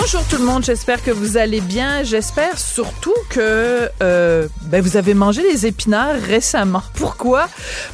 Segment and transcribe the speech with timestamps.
[0.00, 2.04] Bonjour tout le monde, j'espère que vous allez bien.
[2.04, 6.82] J'espère surtout que euh, ben vous avez mangé des épinards récemment.
[6.94, 7.48] Pourquoi?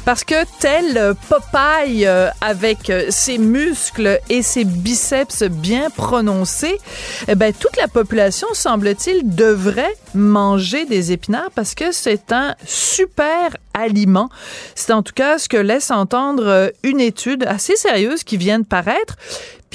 [0.05, 6.79] Parce que tel Popeye euh, avec ses muscles et ses biceps bien prononcés,
[7.27, 13.57] eh ben toute la population semble-t-il devrait manger des épinards parce que c'est un super
[13.73, 14.29] aliment.
[14.75, 18.65] C'est en tout cas ce que laisse entendre une étude assez sérieuse qui vient de
[18.65, 19.17] paraître.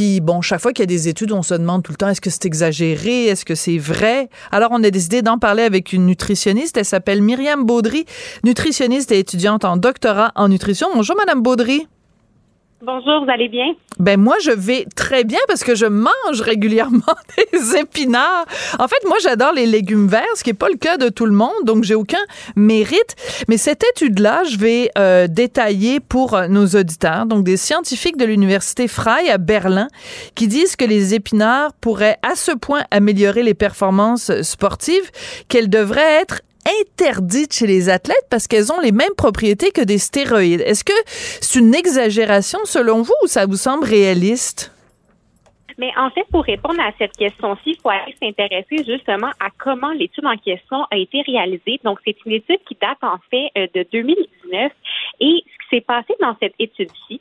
[0.03, 2.09] Puis bon, chaque fois qu'il y a des études, on se demande tout le temps
[2.09, 4.31] est-ce que c'est exagéré, est-ce que c'est vrai?
[4.51, 6.77] Alors on a décidé d'en parler avec une nutritionniste.
[6.77, 8.05] Elle s'appelle Myriam Baudry,
[8.43, 10.89] nutritionniste et étudiante en doctorat en nutrition.
[10.93, 11.87] Bonjour Madame Baudry.
[12.85, 13.77] Bonjour, vous allez bien?
[14.01, 17.15] Ben moi, je vais très bien parce que je mange régulièrement
[17.53, 18.45] des épinards.
[18.81, 21.27] En fait, moi, j'adore les légumes verts, ce qui n'est pas le cas de tout
[21.27, 22.19] le monde, donc j'ai aucun
[22.57, 23.15] mérite.
[23.47, 27.27] Mais cette étude-là, je vais euh, détailler pour euh, nos auditeurs.
[27.27, 29.87] Donc, des scientifiques de l'université Frey à Berlin
[30.35, 35.09] qui disent que les épinards pourraient à ce point améliorer les performances sportives
[35.47, 36.41] qu'elles devraient être
[36.81, 40.61] interdites chez les athlètes parce qu'elles ont les mêmes propriétés que des stéroïdes.
[40.63, 44.73] Est-ce que c'est une exagération selon vous ou ça vous semble réaliste?
[45.79, 49.91] Mais en fait, pour répondre à cette question-ci, il faut aller s'intéresser justement à comment
[49.93, 51.81] l'étude en question a été réalisée.
[51.85, 54.73] Donc, c'est une étude qui date en fait euh, de 2019.
[55.21, 57.21] Et ce qui s'est passé dans cette étude-ci,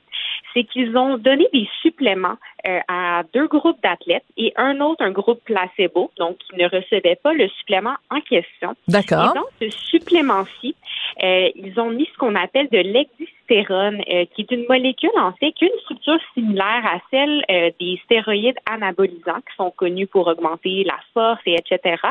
[0.53, 5.11] c'est qu'ils ont donné des suppléments euh, à deux groupes d'athlètes et un autre, un
[5.11, 8.75] groupe placebo, donc qui ne recevait pas le supplément en question.
[8.87, 9.33] D'accord.
[9.33, 10.75] Et dans ce supplément-ci,
[11.23, 15.33] euh, ils ont mis ce qu'on appelle de l'existérone, euh, qui est une molécule en
[15.33, 17.43] fait qui a une structure similaire à celle
[17.79, 22.01] des stéroïdes anabolisants qui sont connus pour augmenter la force et etc.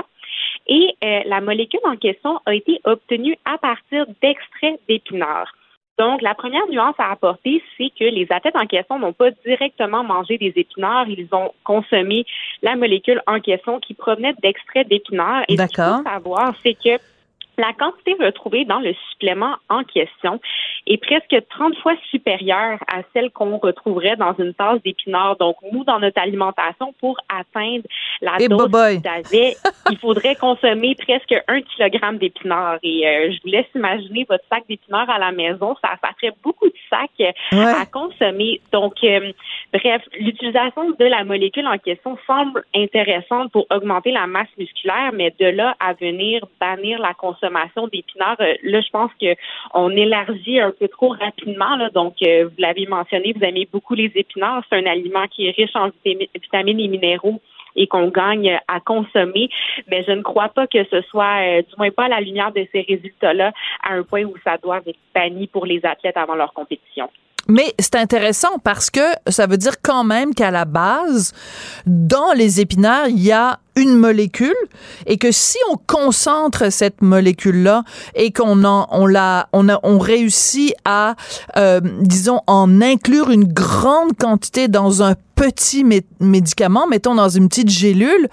[0.66, 5.52] Et la molécule en question a été obtenue à partir d'extraits d'épinards.
[6.00, 10.02] Donc, la première nuance à apporter, c'est que les athlètes en question n'ont pas directement
[10.02, 11.06] mangé des épinards.
[11.10, 12.24] Ils ont consommé
[12.62, 15.42] la molécule en question qui provenait d'extraits d'épinards.
[15.50, 16.96] Et ce qu'il faut savoir, c'est que
[17.58, 20.40] la quantité retrouvée dans le supplément en question
[20.86, 25.36] est presque 30 fois supérieure à celle qu'on retrouverait dans une tasse d'épinards.
[25.36, 27.84] Donc, nous, dans notre alimentation, pour atteindre
[28.20, 29.56] la Et dose d'avait,
[29.90, 32.78] il faudrait consommer presque un kilogramme d'épinards.
[32.82, 35.76] Et euh, je vous laisse imaginer votre sac d'épinards à la maison.
[35.82, 38.60] Ça, ça ferait beaucoup de sacs à consommer.
[38.72, 39.32] Donc, euh,
[39.72, 45.34] bref, l'utilisation de la molécule en question semble intéressante pour augmenter la masse musculaire, mais
[45.38, 50.72] de là à venir bannir la consommation d'épinards, euh, là, je pense qu'on élargit un
[50.72, 51.76] peu trop rapidement.
[51.76, 51.90] Là.
[51.90, 54.64] Donc, euh, vous l'avez mentionné, vous aimez beaucoup les épinards.
[54.68, 57.40] C'est un aliment qui est riche en vitamines et minéraux
[57.76, 59.48] et qu'on gagne à consommer,
[59.88, 62.52] mais je ne crois pas que ce soit, euh, du moins pas à la lumière
[62.52, 63.52] de ces résultats-là,
[63.82, 67.08] à un point où ça doit être banni pour les athlètes avant leur compétition.
[67.48, 71.32] Mais c'est intéressant parce que ça veut dire quand même qu'à la base,
[71.86, 74.54] dans les épinards, il y a une molécule
[75.06, 79.80] et que si on concentre cette molécule là et qu'on en on la on a
[79.82, 81.14] on réussit à
[81.56, 85.84] euh, disons en inclure une grande quantité dans un petit
[86.20, 88.28] médicament mettons dans une petite gélule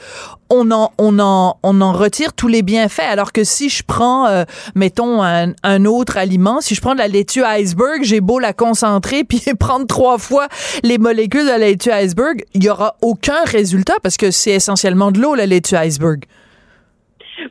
[0.49, 2.99] on en on en on en retire tous les bienfaits.
[3.09, 4.43] Alors que si je prends euh,
[4.75, 8.53] mettons un, un, autre aliment si je prends de la laitue iceberg j'ai beau la
[8.53, 10.47] concentrer puis prendre trois fois
[10.83, 15.11] les molécules de la laitue iceberg il y aura aucun résultat parce que c'est essentiellement
[15.11, 16.25] de l'eau la laitue iceberg.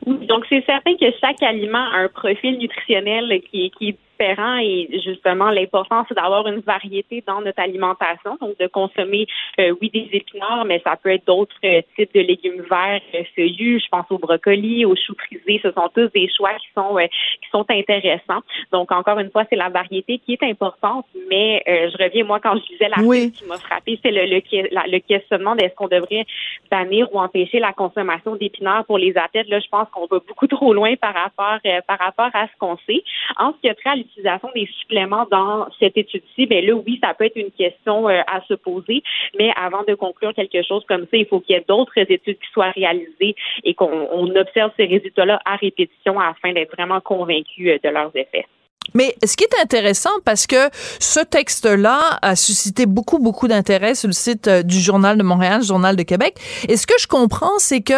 [0.05, 5.01] Oui, donc c'est certain que chaque aliment a un profil nutritionnel qui, qui est et
[5.03, 9.27] justement l'important c'est d'avoir une variété dans notre alimentation, donc de consommer
[9.59, 13.23] euh, oui des épinards, mais ça peut être d'autres euh, types de légumes verts euh,
[13.35, 13.81] feuillus.
[13.83, 15.59] Je pense aux brocolis, aux choux frisés.
[15.63, 18.41] Ce sont tous des choix qui sont qui sont intéressants.
[18.71, 22.55] Donc encore une fois, c'est la variété qui est importante, mais je reviens moi quand
[22.57, 23.31] je disais la oui.
[23.31, 26.25] qui m'a frappé, c'est le, le, questionnement d'est-ce qu'on devrait
[26.69, 29.47] bannir ou empêcher la consommation d'épinards pour les athlètes.
[29.49, 32.77] Là, je pense qu'on va beaucoup trop loin par rapport par rapport à ce qu'on
[32.87, 33.03] sait.
[33.37, 36.99] En ce qui a trait à l'utilisation des suppléments dans cette étude-ci, ben là, oui,
[37.03, 39.03] ça peut être une question euh, à se poser,
[39.37, 42.39] mais avant de conclure quelque chose comme ça, il faut qu'il y ait d'autres études
[42.39, 47.77] qui soient réalisées et qu'on observe ces résultats-là à répétition afin d'être vraiment convaincu euh,
[47.83, 48.45] de leurs effets.
[48.93, 50.69] Mais ce qui est intéressant, parce que
[50.99, 55.63] ce texte-là a suscité beaucoup, beaucoup d'intérêt sur le site euh, du Journal de Montréal,
[55.63, 56.37] Journal de Québec.
[56.67, 57.93] Et ce que je comprends, c'est que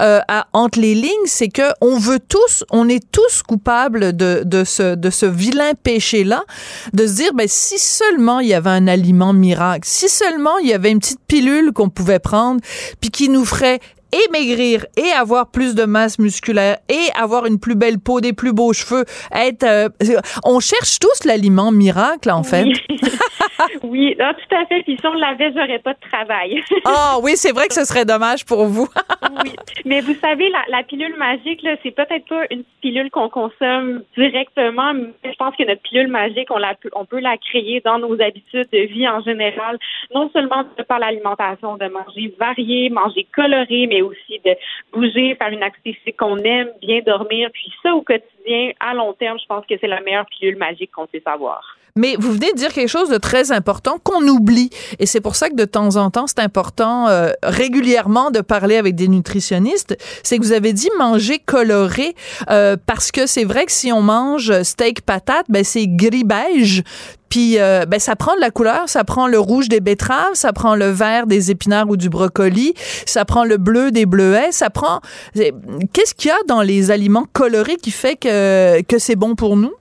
[0.00, 0.20] euh,
[0.52, 4.94] entre les lignes, c'est que on veut tous, on est tous coupables de, de ce
[4.94, 6.44] de ce vilain péché-là,
[6.92, 10.68] de se dire, ben si seulement il y avait un aliment miracle, si seulement il
[10.68, 12.60] y avait une petite pilule qu'on pouvait prendre,
[13.00, 13.80] puis qui nous ferait
[14.12, 18.32] et maigrir et avoir plus de masse musculaire et avoir une plus belle peau, des
[18.32, 19.88] plus beaux cheveux, être euh,
[20.44, 22.66] on cherche tous l'aliment miracle en fait.
[23.82, 24.82] Oui, tout à fait.
[24.82, 26.62] Puis si on l'avait, j'aurais pas de travail.
[26.84, 28.88] Ah oui, c'est vrai que ce serait dommage pour vous.
[29.44, 29.52] oui,
[29.84, 34.94] mais vous savez, la, pilule magique, là, c'est peut-être pas une pilule qu'on consomme directement,
[34.94, 38.20] mais je pense que notre pilule magique, on, la, on peut la créer dans nos
[38.20, 39.78] habitudes de vie en général,
[40.14, 44.54] non seulement par l'alimentation, de manger varié, manger coloré, mais aussi de
[44.92, 49.38] bouger, faire une activité qu'on aime, bien dormir, puis ça au quotidien, à long terme,
[49.38, 51.76] je pense que c'est la meilleure pilule magique qu'on puisse avoir.
[51.96, 54.70] Mais vous venez de dire quelque chose de très important qu'on oublie.
[54.98, 58.76] Et c'est pour ça que de temps en temps, c'est important euh, régulièrement de parler
[58.76, 59.96] avec des nutritionnistes.
[60.22, 62.14] C'est que vous avez dit manger coloré
[62.50, 66.82] euh, parce que c'est vrai que si on mange steak patate, ben c'est gris beige.
[67.28, 70.52] Puis euh, ben ça prend de la couleur, ça prend le rouge des betteraves, ça
[70.52, 72.74] prend le vert des épinards ou du brocoli,
[73.04, 75.00] ça prend le bleu des bleuets, ça prend
[75.34, 79.56] qu'est-ce qu'il y a dans les aliments colorés qui fait que que c'est bon pour
[79.56, 79.72] nous?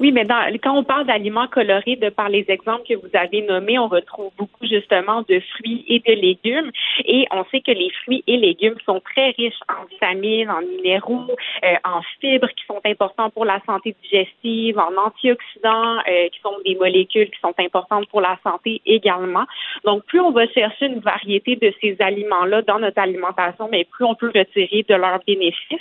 [0.00, 3.42] Oui, mais dans, quand on parle d'aliments colorés, de par les exemples que vous avez
[3.42, 6.70] nommés, on retrouve beaucoup justement de fruits et de légumes.
[7.04, 11.26] Et on sait que les fruits et légumes sont très riches en vitamines, en minéraux,
[11.64, 16.56] euh, en fibres qui sont importants pour la santé digestive, en antioxydants euh, qui sont
[16.64, 19.44] des molécules qui sont importantes pour la santé également.
[19.84, 24.04] Donc, plus on va chercher une variété de ces aliments-là dans notre alimentation, mais plus
[24.04, 25.80] on peut retirer de leurs bénéfices.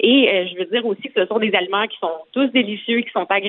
[0.00, 3.00] Et euh, je veux dire aussi que ce sont des aliments qui sont tous délicieux,
[3.00, 3.45] qui sont agréables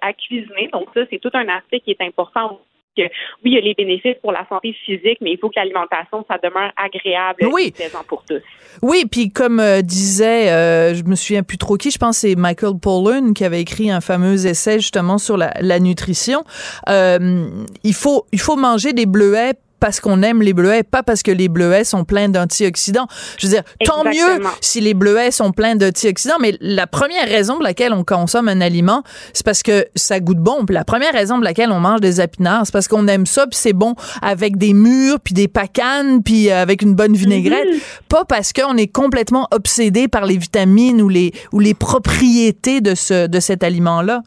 [0.00, 0.68] à cuisiner.
[0.72, 2.60] Donc ça, c'est tout un aspect qui est important
[2.96, 5.54] que oui, il y a les bénéfices pour la santé physique, mais il faut que
[5.56, 8.42] l'alimentation, ça demeure agréable et plaisant pour tous.
[8.82, 12.28] Oui, puis comme euh, disait, euh, je me souviens plus trop qui, je pense que
[12.28, 16.42] c'est Michael Pollan qui avait écrit un fameux essai justement sur la, nutrition.
[16.88, 21.30] il faut il faut manger des bleuets parce qu'on aime les bleuets, pas parce que
[21.30, 23.06] les bleuets sont pleins d'antioxydants.
[23.38, 27.54] Je veux dire, tant mieux si les bleuets sont pleins d'antioxydants, mais la première raison
[27.54, 30.64] pour laquelle on consomme un aliment, c'est parce que ça goûte bon.
[30.66, 33.46] Puis la première raison pour laquelle on mange des épinards, c'est parce qu'on aime ça,
[33.46, 37.68] puis c'est bon avec des mûres, puis des pacanes, puis euh, avec une bonne vinaigrette.
[37.72, 37.80] Mhm.
[38.08, 42.94] Pas parce qu'on est complètement obsédé par les vitamines ou les, ou les propriétés de,
[42.94, 44.22] ce, de cet aliment-là.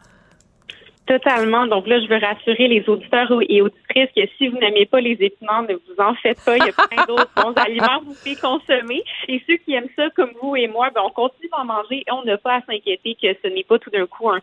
[1.05, 1.67] Totalement.
[1.67, 5.17] Donc là, je veux rassurer les auditeurs et auditrices que si vous n'aimez pas les
[5.19, 6.55] épinards, ne vous en faites pas.
[6.55, 9.03] Il y a plein d'autres bons aliments que vous pouvez consommer.
[9.27, 12.11] Et ceux qui aiment ça, comme vous et moi, ben, on continue d'en manger et
[12.11, 14.39] on n'a pas à s'inquiéter que ce n'est pas tout d'un coup un,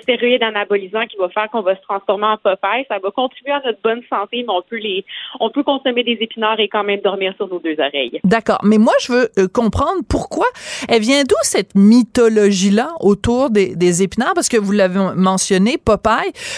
[0.00, 2.86] stéroïde anabolisant qui va faire qu'on va se transformer en Popeye.
[2.88, 5.04] Ça va contribuer à notre bonne santé, mais on peut les,
[5.40, 8.18] on peut consommer des épinards et quand même dormir sur nos deux oreilles.
[8.24, 8.60] D'accord.
[8.62, 10.46] Mais moi, je veux euh, comprendre pourquoi.
[10.88, 14.32] Elle vient d'où cette mythologie-là autour des, des épinards?
[14.34, 15.97] Parce que vous l'avez mentionné, Popeye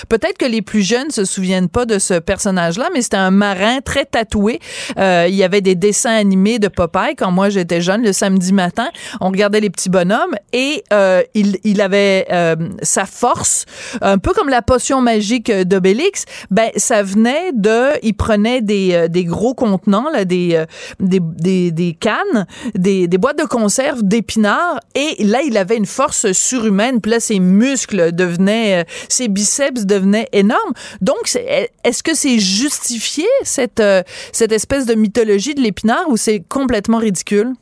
[0.09, 3.81] Peut-être que les plus jeunes se souviennent pas de ce personnage-là, mais c'était un marin
[3.81, 4.61] très tatoué.
[4.99, 8.53] Euh, il y avait des dessins animés de Popeye quand moi j'étais jeune, le samedi
[8.53, 8.89] matin.
[9.21, 13.65] On regardait les petits bonhommes et euh, il, il avait euh, sa force,
[14.01, 16.25] un peu comme la potion magique d'Obélix.
[16.51, 20.65] Ben ça venait de, il prenait des, des gros contenants là, des,
[20.99, 25.87] des, des, des cannes, des, des boîtes de conserve d'épinards et là il avait une
[25.87, 27.01] force surhumaine.
[27.01, 30.73] Puis là ses muscles devenaient, ses biceps devenaient énormes.
[31.01, 31.35] Donc,
[31.85, 36.99] est-ce que c'est justifié, cette, euh, cette espèce de mythologie de l'épinard, ou c'est complètement
[36.99, 37.55] ridicule?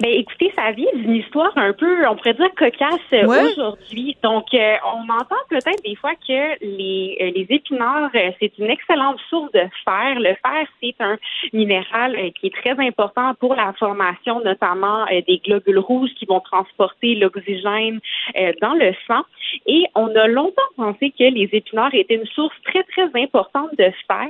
[0.00, 4.14] Ben, écoutez, ça vient d'une histoire un peu, on pourrait dire cocasse euh, aujourd'hui.
[4.22, 9.18] Donc, euh, on entend peut-être des fois que les, euh, les épinards, c'est une excellente
[9.30, 10.20] source de fer.
[10.20, 11.16] Le fer, c'est un
[11.54, 17.14] minéral qui est très important pour la formation, notamment des globules rouges qui vont transporter
[17.14, 18.00] l'oxygène
[18.60, 19.22] dans le sang.
[19.66, 23.90] Et on a longtemps pensé que les épinards étaient une source très, très importante de
[24.06, 24.28] fer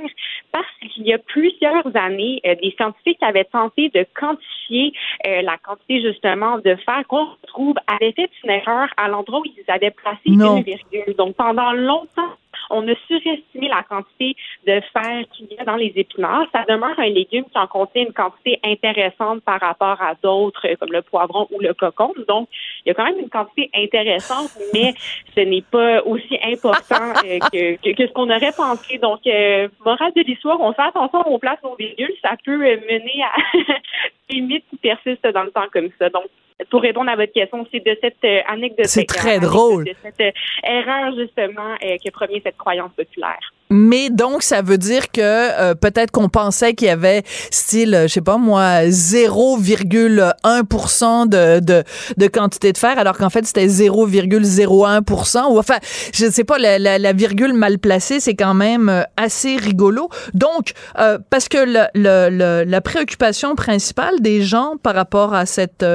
[0.51, 4.93] parce qu'il y a plusieurs années, des scientifiques avaient tenté de quantifier
[5.25, 9.71] la quantité justement de fer qu'on trouve avait fait une erreur à l'endroit où ils
[9.71, 11.15] avaient placé une virgule.
[11.17, 12.33] Donc pendant longtemps,
[12.69, 16.47] on a surestimé la quantité de fer qu'il y a dans les épinards.
[16.51, 20.91] Ça demeure un légume qui en contient une quantité intéressante par rapport à d'autres, comme
[20.91, 22.13] le poivron ou le cocon.
[22.27, 22.49] Donc,
[22.85, 24.93] il y a quand même une quantité intéressante, mais
[25.35, 28.97] ce n'est pas aussi important euh, que, ce qu'on aurait pensé.
[28.97, 32.13] Donc, euh, morale de l'histoire, on fait attention on place nos virgules.
[32.21, 33.57] Ça peut mener à
[34.29, 36.09] des mythes qui persistent dans le temps comme ça.
[36.09, 36.25] Donc,
[36.69, 38.85] pour répondre à votre question, c'est de cette euh, anecdote.
[38.85, 39.85] C'est très drôle.
[39.85, 40.31] De cette euh,
[40.67, 43.53] erreur, justement, euh, que provient cette croyance populaire.
[43.69, 48.07] Mais donc, ça veut dire que euh, peut-être qu'on pensait qu'il y avait style, je
[48.07, 51.83] sais pas moi, 0,1% de, de,
[52.15, 55.51] de quantité de fer, alors qu'en fait, c'était 0,01%.
[55.51, 55.79] Ou enfin,
[56.13, 60.07] je sais pas, la, la, la virgule mal placée, c'est quand même assez rigolo.
[60.33, 65.85] Donc, euh, parce que le, le, la préoccupation principale des gens par rapport à cette,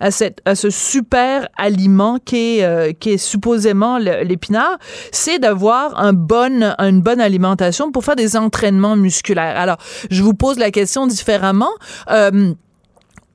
[0.00, 4.76] à cette, à ce super aliment qui est, qui est supposément l'épinard,
[5.10, 9.56] c'est d'avoir un bon, une bonne alimentation pour faire des entraînements musculaires.
[9.56, 9.78] Alors,
[10.10, 11.70] je vous pose la question différemment.
[12.10, 12.54] Euh,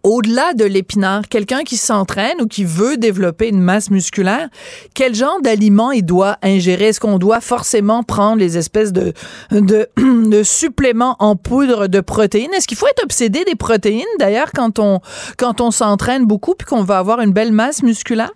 [0.03, 4.47] au-delà de l'épinard, quelqu'un qui s'entraîne ou qui veut développer une masse musculaire,
[4.93, 6.87] quel genre d'aliments il doit ingérer?
[6.87, 9.13] Est-ce qu'on doit forcément prendre les espèces de,
[9.51, 12.53] de, de suppléments en poudre de protéines?
[12.53, 15.01] Est-ce qu'il faut être obsédé des protéines, d'ailleurs, quand on,
[15.37, 18.31] quand on s'entraîne beaucoup puis qu'on va avoir une belle masse musculaire?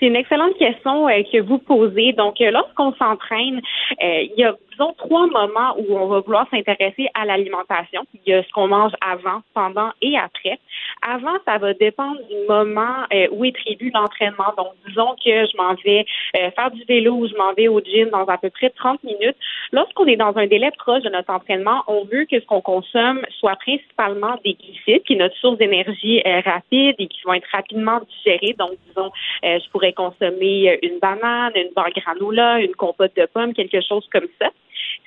[0.00, 2.14] C'est une excellente question euh, que vous posez.
[2.14, 3.60] Donc, euh, lorsqu'on s'entraîne,
[4.02, 8.02] euh, il y a disons trois moments où on va vouloir s'intéresser à l'alimentation.
[8.14, 10.58] Il y a ce qu'on mange avant, pendant et après.
[11.02, 14.52] Avant, ça va dépendre du moment où est prévu l'entraînement.
[14.56, 16.04] Donc, disons que je m'en vais
[16.34, 19.36] faire du vélo ou je m'en vais au gym dans à peu près 30 minutes.
[19.72, 23.22] Lorsqu'on est dans un délai proche de notre entraînement, on veut que ce qu'on consomme
[23.38, 28.00] soit principalement des glucides, qui est notre source d'énergie rapide et qui vont être rapidement
[28.00, 28.54] digérés.
[28.58, 29.10] Donc, disons,
[29.42, 34.28] je pourrais consommer une banane, une barre granola, une compote de pommes, quelque chose comme
[34.40, 34.50] ça.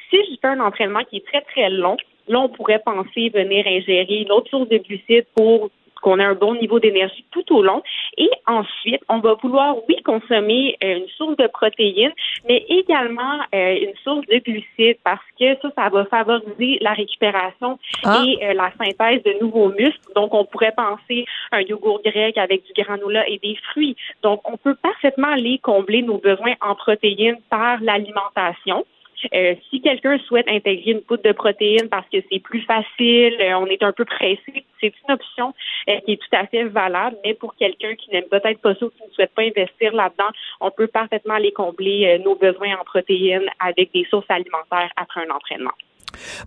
[0.09, 1.97] Si je fais un entraînement qui est très, très long,
[2.27, 5.69] là, on pourrait penser venir ingérer une autre source de glucides pour
[6.03, 7.81] qu'on ait un bon niveau d'énergie tout au long.
[8.17, 12.11] Et ensuite, on va vouloir, oui, consommer euh, une source de protéines,
[12.47, 17.79] mais également euh, une source de glucides parce que ça, ça va favoriser la récupération
[18.03, 18.21] ah.
[18.25, 20.13] et euh, la synthèse de nouveaux muscles.
[20.15, 23.95] Donc, on pourrait penser un yogourt grec avec du granola et des fruits.
[24.21, 28.85] Donc, on peut parfaitement aller combler nos besoins en protéines par l'alimentation.
[29.33, 33.57] Euh, si quelqu'un souhaite intégrer une poudre de protéines parce que c'est plus facile, euh,
[33.57, 35.53] on est un peu pressé, c'est une option
[35.89, 37.17] euh, qui est tout à fait valable.
[37.23, 40.29] Mais pour quelqu'un qui n'aime peut-être pas ça ou qui ne souhaite pas investir là-dedans,
[40.61, 45.29] on peut parfaitement aller combler nos besoins en protéines avec des sources alimentaires après un
[45.29, 45.71] entraînement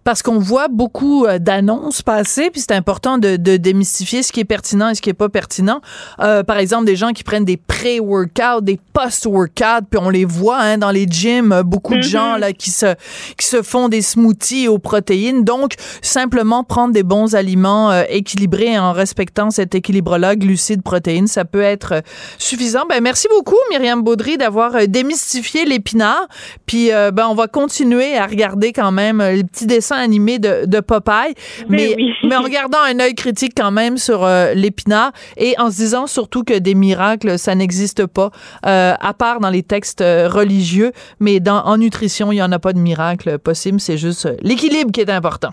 [0.04, 4.40] parce qu'on voit beaucoup euh, d'annonces passer, puis c'est important de, de, démystifier ce qui
[4.40, 5.80] est pertinent et ce qui est pas pertinent.
[6.20, 10.58] Euh, par exemple, des gens qui prennent des pré-workouts, des post-workouts, puis on les voit
[10.58, 12.40] hein, dans les gyms, euh, beaucoup de gens mm-hmm.
[12.40, 12.94] là qui se
[13.36, 15.44] qui se font des smoothies aux protéines.
[15.44, 21.44] Donc, simplement prendre des bons aliments euh, équilibrés en respectant cet équilibre-là, glucides, protéines, ça
[21.44, 22.02] peut être
[22.38, 22.84] suffisant.
[22.88, 26.26] Ben merci beaucoup, Myriam Baudry, d'avoir démystifié l'épinard.
[26.66, 30.80] Puis, ben on va continuer à regarder quand même les petit dessin animé de, de
[30.80, 31.34] Popeye,
[31.68, 35.76] mais, mais, en gardant un œil critique quand même sur euh, l'épinard et en se
[35.76, 38.30] disant surtout que des miracles, ça n'existe pas,
[38.66, 42.52] euh, à part dans les textes euh, religieux, mais dans, en nutrition, il n'y en
[42.52, 45.50] a pas de miracle possible, c'est juste l'équilibre qui est important.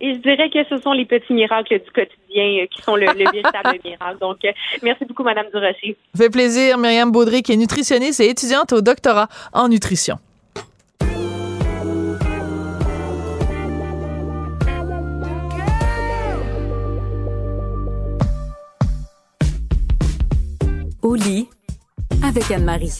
[0.00, 3.80] Et je dirais que ce sont les petits miracles du quotidien qui sont le, véritable
[3.84, 4.18] miracle.
[4.20, 4.36] Donc,
[4.80, 5.96] merci beaucoup, Madame Durocher.
[6.14, 10.18] Ça fait plaisir, Myriam Baudry, qui est nutritionniste et étudiante au doctorat en nutrition.
[21.00, 21.48] Au lit
[22.24, 22.98] avec Anne-Marie.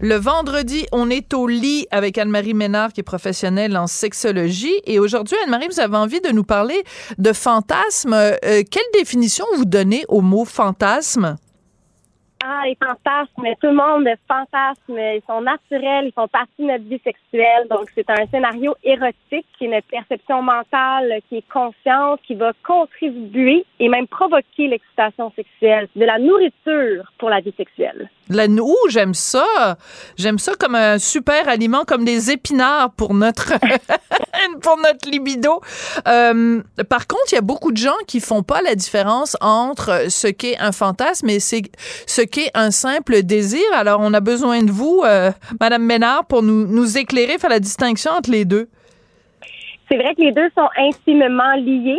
[0.00, 4.74] Le vendredi, on est au lit avec Anne-Marie Ménard, qui est professionnelle en sexologie.
[4.86, 6.82] Et aujourd'hui, Anne-Marie, vous avez envie de nous parler
[7.18, 8.12] de fantasme.
[8.12, 11.36] Euh, quelle définition vous donnez au mot fantasme?
[12.42, 16.84] Ah, les fantasmes, tout le monde fantasme, ils sont naturels, ils font partie de notre
[16.84, 17.66] vie sexuelle.
[17.68, 22.52] Donc, c'est un scénario érotique qui est une perception mentale qui est consciente, qui va
[22.66, 25.88] contribuer et même provoquer l'excitation sexuelle.
[25.94, 28.08] de la nourriture pour la vie sexuelle.
[28.30, 29.76] La nou, j'aime ça.
[30.16, 33.54] J'aime ça comme un super aliment, comme des épinards pour notre
[34.62, 35.60] pour notre libido.
[36.06, 40.06] Euh, par contre, il y a beaucoup de gens qui font pas la différence entre
[40.08, 41.62] ce qu'est un fantasme et c'est
[42.06, 42.22] ce
[42.54, 43.64] un simple désir.
[43.74, 47.60] Alors, on a besoin de vous, euh, Madame Ménard, pour nous, nous éclairer, faire la
[47.60, 48.68] distinction entre les deux.
[49.90, 51.98] C'est vrai que les deux sont intimement liés.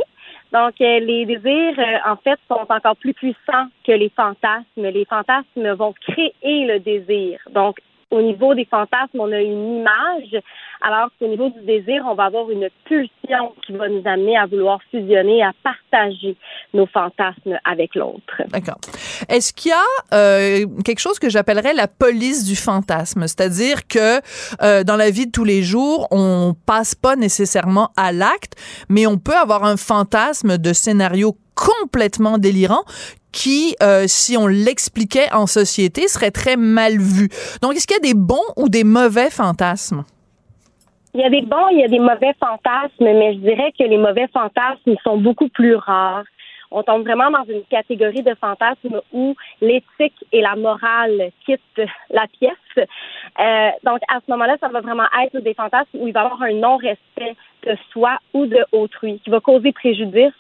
[0.54, 4.64] Donc, euh, les désirs, euh, en fait, sont encore plus puissants que les fantasmes.
[4.76, 7.40] Les fantasmes vont créer le désir.
[7.54, 7.78] Donc,
[8.12, 10.42] au niveau des fantasmes, on a une image,
[10.82, 14.46] alors qu'au niveau du désir, on va avoir une pulsion qui va nous amener à
[14.46, 16.36] vouloir fusionner, à partager
[16.74, 18.42] nos fantasmes avec l'autre.
[18.50, 18.80] D'accord.
[19.30, 24.20] Est-ce qu'il y a euh, quelque chose que j'appellerais la police du fantasme, c'est-à-dire que
[24.62, 28.54] euh, dans la vie de tous les jours, on passe pas nécessairement à l'acte,
[28.90, 32.84] mais on peut avoir un fantasme de scénario complètement délirant
[33.32, 37.30] qui, euh, si on l'expliquait en société, serait très mal vu.
[37.62, 40.04] Donc, est-ce qu'il y a des bons ou des mauvais fantasmes?
[41.14, 43.84] Il y a des bons, il y a des mauvais fantasmes, mais je dirais que
[43.84, 46.24] les mauvais fantasmes sont beaucoup plus rares.
[46.74, 52.28] On tombe vraiment dans une catégorie de fantasmes où l'éthique et la morale quittent la
[52.28, 52.88] pièce.
[53.40, 56.24] Euh, donc, à ce moment-là, ça va vraiment être des fantasmes où il va y
[56.24, 60.34] avoir un non-respect de soi ou de autrui qui va causer préjudice.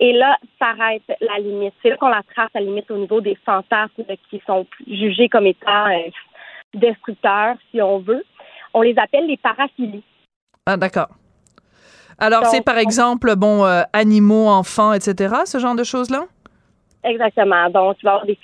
[0.00, 1.74] Et là, s'arrête la limite.
[1.82, 5.46] C'est là qu'on la trace, la limite, au niveau des fantasmes qui sont jugés comme
[5.46, 6.10] étant euh,
[6.74, 8.24] destructeurs, si on veut.
[8.74, 10.04] On les appelle les paraphilies.
[10.66, 11.08] Ah, d'accord.
[12.18, 16.26] Alors, c'est par exemple, bon, euh, animaux, enfants, etc., ce genre de choses-là?
[17.04, 17.70] Exactement.
[17.70, 18.34] Donc, tu vas avoir des,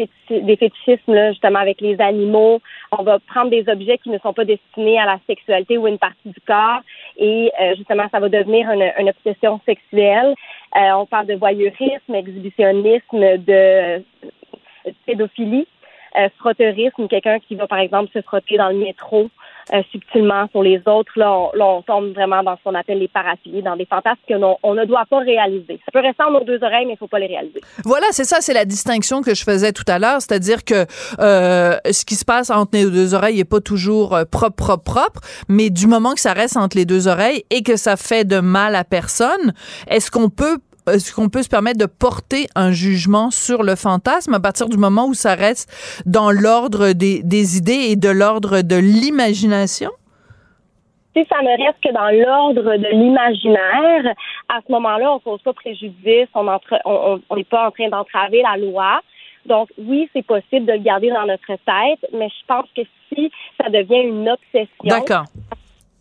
[0.57, 2.61] fétichismes, là, justement, avec les animaux.
[2.97, 5.99] On va prendre des objets qui ne sont pas destinés à la sexualité ou une
[5.99, 6.81] partie du corps.
[7.17, 10.35] Et, euh, justement, ça va devenir une, une obsession sexuelle.
[10.77, 14.03] Euh, on parle de voyeurisme, exhibitionnisme, de
[15.07, 15.67] pédophilie,
[16.39, 19.31] frotterisme, quelqu'un qui va, par exemple, se frotter dans le métro
[19.73, 21.13] euh, subtilement sur les autres.
[21.17, 24.75] Là on, tombe vraiment dans ce qu'on appelle les paraphilies, dans des fantasmes qu'on on
[24.75, 25.81] ne doit pas réaliser.
[25.85, 27.61] Ça peut rester en nos deux oreilles, mais il ne faut pas les réaliser.
[27.85, 30.87] Voilà, c'est ça, c'est la distinction que je faisais tout à l'heure, c'est-à-dire que
[31.21, 34.83] euh, ce qui se passe entre les deux oreilles n'est pas toujours euh, propre, propre,
[34.83, 38.25] propre, mais du moment que ça reste entre les deux oreilles et que ça fait
[38.25, 39.55] de mal à personne,
[39.89, 44.35] est-ce qu'on peut est-ce qu'on peut se permettre de porter un jugement sur le fantasme
[44.35, 48.61] à partir du moment où ça reste dans l'ordre des, des idées et de l'ordre
[48.61, 49.91] de l'imagination?
[51.17, 54.15] Si ça ne reste que dans l'ordre de l'imaginaire,
[54.49, 58.57] à ce moment-là, on ne cause pas préjudice, on n'est pas en train d'entraver la
[58.57, 59.01] loi.
[59.47, 63.31] Donc, oui, c'est possible de le garder dans notre tête, mais je pense que si
[63.61, 65.25] ça devient une obsession, D'accord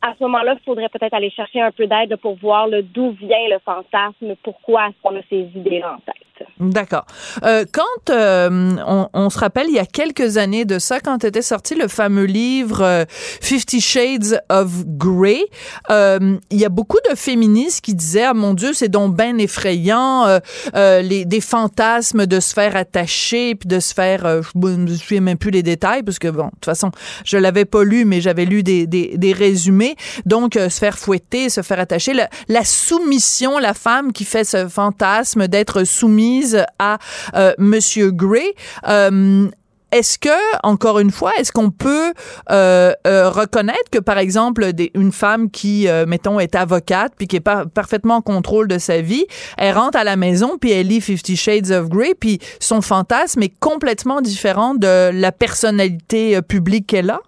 [0.03, 3.48] à ce moment-là, il faudrait peut-être aller chercher un peu d'aide pour voir d'où vient
[3.50, 6.15] le fantasme, pourquoi est-ce qu'on a ces idées-là en tête.
[6.60, 7.05] D'accord.
[7.43, 11.24] Euh, quand euh, on, on, se rappelle, il y a quelques années de ça, quand
[11.24, 15.41] était sorti le fameux livre euh, Fifty Shades of Grey,
[15.89, 19.38] euh, il y a beaucoup de féministes qui disaient ah mon Dieu, c'est donc bien
[19.39, 20.39] effrayant,
[20.73, 25.38] les des fantasmes de se faire attacher puis de se faire, je ne souviens même
[25.38, 26.91] plus les détails parce que bon, de toute façon,
[27.25, 29.95] je l'avais pas lu, mais j'avais lu des, des, des résumés.
[30.25, 34.67] Donc se faire fouetter, se faire attacher, la, la soumission, la femme qui fait ce
[34.67, 36.42] fantasme d'être soumise
[36.79, 36.97] à
[37.36, 38.53] euh, Monsieur Gray.
[38.88, 39.49] Euh,
[39.91, 40.29] est-ce que,
[40.63, 42.13] encore une fois, est-ce qu'on peut
[42.49, 47.67] euh, reconnaître que, par exemple, une femme qui, mettons, est avocate puis qui est pas
[47.67, 51.38] parfaitement en contrôle de sa vie, elle rentre à la maison puis elle lit Fifty
[51.38, 57.19] Shades of Grey puis son fantasme est complètement différent de la personnalité publique qu'elle a?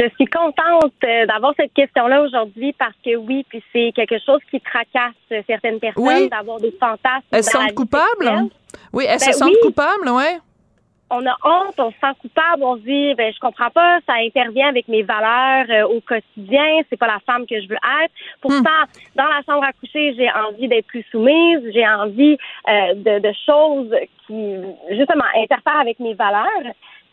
[0.00, 4.40] Je suis contente euh, d'avoir cette question-là aujourd'hui parce que oui, puis c'est quelque chose
[4.50, 5.12] qui tracasse
[5.46, 7.26] certaines personnes d'avoir des fantasmes.
[7.30, 8.48] Elles se sentent coupables?
[8.94, 10.38] Oui, elles se ben sentent coupables, oui.
[11.10, 14.14] On a honte, on se sent coupable, on se dit, ben, je comprends pas, ça
[14.14, 18.14] intervient avec mes valeurs euh, au quotidien, c'est pas la femme que je veux être.
[18.40, 19.16] Pourtant, hmm.
[19.16, 23.32] dans la chambre à coucher, j'ai envie d'être plus soumise, j'ai envie euh, de, de
[23.44, 23.92] choses
[24.26, 24.56] qui,
[24.96, 26.46] justement, interfèrent avec mes valeurs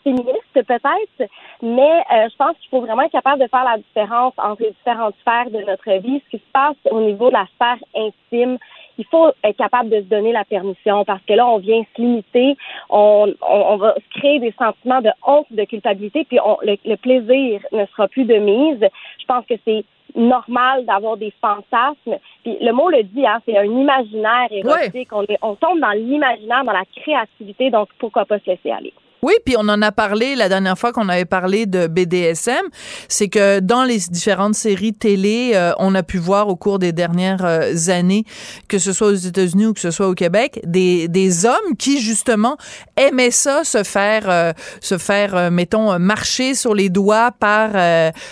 [0.08, 4.34] féministe peut-être, mais euh, je pense qu'il faut vraiment être capable de faire la différence
[4.38, 6.22] entre les différentes sphères de notre vie.
[6.26, 8.58] Ce qui se passe au niveau de la sphère intime,
[8.98, 12.02] il faut être capable de se donner la permission parce que là, on vient se
[12.02, 12.58] limiter,
[12.89, 17.62] on, on, va se créer des sentiments de honte, de culpabilité, puis on, le, plaisir
[17.72, 18.80] ne sera plus de mise.
[19.20, 19.84] Je pense que c'est
[20.15, 22.17] normal d'avoir des fantasmes.
[22.43, 25.10] Puis le mot le dit, hein, c'est un imaginaire érotique.
[25.12, 28.93] On, on tombe dans l'imaginaire, dans la créativité, donc pourquoi pas se laisser aller.
[29.23, 32.65] Oui, puis on en a parlé la dernière fois qu'on avait parlé de BDSM,
[33.08, 36.91] c'est que dans les différentes séries télé, euh, on a pu voir au cours des
[36.91, 38.25] dernières euh, années,
[38.67, 41.99] que ce soit aux États-Unis ou que ce soit au Québec, des, des hommes qui
[41.99, 42.58] justement
[42.95, 47.71] aimaient ça, se faire euh, se faire mettons marcher sur les doigts par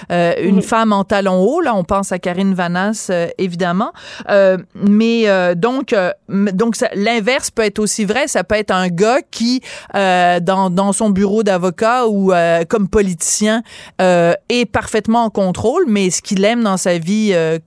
[0.09, 1.61] une femme en talons hauts.
[1.61, 3.91] Là, on pense à Karine Vanasse évidemment,
[4.75, 5.95] mais donc
[6.27, 8.27] donc l'inverse peut être aussi vrai.
[8.27, 9.61] Ça peut être un gars qui
[9.93, 13.63] dans dans son bureau d'avocat ou euh, comme politicien
[14.01, 17.57] euh, est parfaitement en contrôle, mais ce qu'il aime dans sa vie euh,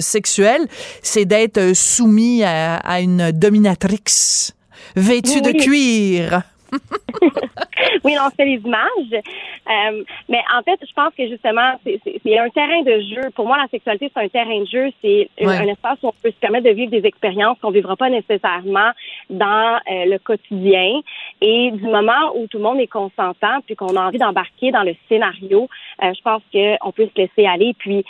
[0.00, 0.66] sexuelle,
[1.02, 4.52] c'est d'être soumis à, une dominatrix
[4.96, 6.42] vêtue de cuir.
[8.04, 9.12] oui, non, c'est les images.
[9.12, 13.30] Euh, mais en fait, je pense que justement, c'est un terrain de jeu.
[13.34, 14.90] Pour moi, la sexualité, c'est un terrain de jeu.
[15.02, 18.10] C'est un espace où on peut se permettre de vivre des expériences qu'on vivra pas
[18.10, 18.90] nécessairement
[19.30, 21.00] dans euh, le quotidien.
[21.40, 24.82] Et du moment où tout le monde est consentant, puis qu'on a envie d'embarquer dans
[24.82, 25.68] le scénario,
[26.02, 27.74] euh, je pense qu'on peut se laisser aller.
[27.78, 28.04] Puis,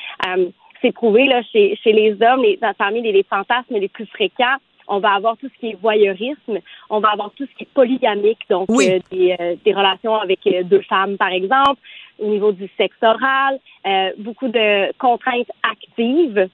[0.80, 4.56] c'est prouvé là chez, chez les hommes, les, parmi les fantasmes les plus fréquents
[4.88, 6.58] on va avoir tout ce qui est voyeurisme,
[6.90, 10.62] on va avoir tout ce qui est polygamique, donc euh, euh, des, relations avec euh,
[10.64, 11.80] deux femmes, par exemple,
[12.18, 13.60] au niveau du sexe oral,
[14.18, 16.48] beaucoup de contraintes actives.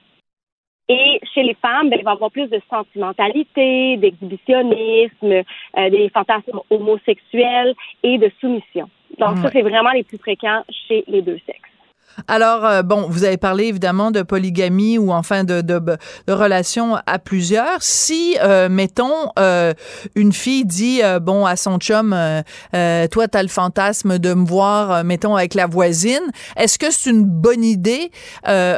[0.87, 5.41] Et chez les femmes, ben, il va y avoir plus de sentimentalité, d'exhibitionnisme,
[5.75, 8.87] des fantasmes homosexuels et de soumission.
[9.17, 11.74] Donc, ça, c'est vraiment les plus fréquents chez les deux sexes.
[12.27, 15.63] Alors, euh, bon, vous avez parlé évidemment de polygamie ou enfin de,
[16.27, 17.81] relations à plusieurs.
[17.81, 19.73] Si, euh, mettons, euh,
[20.15, 25.03] une fille dit, bon, à son chum, toi, tu as le fantasme de me voir,
[25.03, 28.11] mettons, avec la voisine, est-ce que c'est une bonne idée?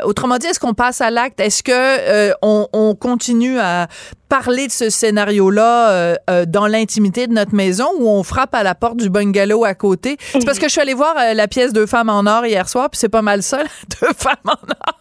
[0.03, 1.39] autrement dit, est-ce qu'on passe à l'acte?
[1.39, 3.87] Est-ce que on continue à
[4.29, 8.63] parler de ce scénario-là euh, euh, dans l'intimité de notre maison où on frappe à
[8.63, 10.17] la porte du bungalow à côté?
[10.19, 12.67] C'est parce que je suis allée voir euh, la pièce Deux femmes en or hier
[12.67, 13.63] soir, puis c'est pas mal ça,
[14.01, 14.99] Deux femmes en or.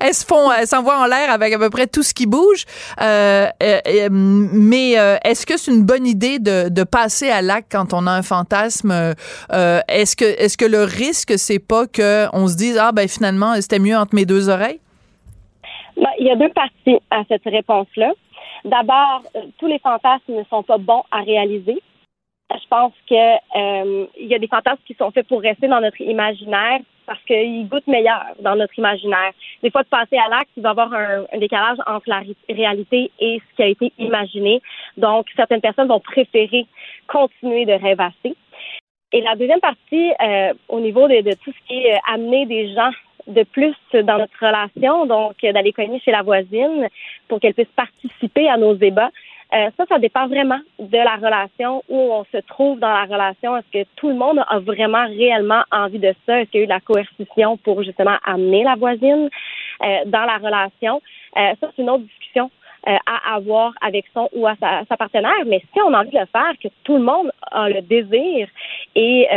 [0.00, 2.64] Elles se font, elles s'envoient en l'air avec à peu près tout ce qui bouge.
[2.98, 4.92] mais
[5.24, 9.14] est-ce que c'est une bonne idée de, passer à l'acte quand on a un fantasme?
[9.50, 13.54] Est-ce que est-ce que le risque c'est pas que on se dise ah ben finalement
[13.60, 14.80] c'était mieux entre mes deux oreilles
[15.96, 18.12] ben, il y a deux parties à cette réponse-là.
[18.64, 21.82] D'abord, euh, tous les fantasmes ne sont pas bons à réaliser.
[22.50, 25.80] Je pense que euh, il y a des fantasmes qui sont faits pour rester dans
[25.80, 29.32] notre imaginaire parce qu'ils goûtent meilleur dans notre imaginaire.
[29.62, 33.10] Des fois, de passer à l'acte, il va y avoir un, décalage entre la réalité
[33.18, 34.62] et ce qui a été imaginé.
[34.96, 36.66] Donc, certaines personnes vont préférer
[37.08, 38.36] continuer de rêvasser.
[39.12, 42.72] Et la deuxième partie, euh, au niveau de, de, tout ce qui est amener des
[42.74, 42.90] gens
[43.26, 46.88] de plus dans notre relation, donc d'aller cogner chez la voisine
[47.28, 49.10] pour qu'elle puisse participer à nos débats.
[49.54, 53.56] Euh, ça, ça dépend vraiment de la relation, où on se trouve dans la relation.
[53.56, 56.40] Est-ce que tout le monde a vraiment réellement envie de ça?
[56.40, 59.28] Est-ce qu'il y a eu de la coercition pour justement amener la voisine
[59.82, 61.02] euh, dans la relation?
[61.36, 62.50] Euh, ça, c'est une autre discussion
[62.84, 65.44] à avoir avec son ou à sa, sa, partenaire.
[65.46, 68.48] Mais si on a envie de le faire, que tout le monde a le désir
[68.96, 69.28] et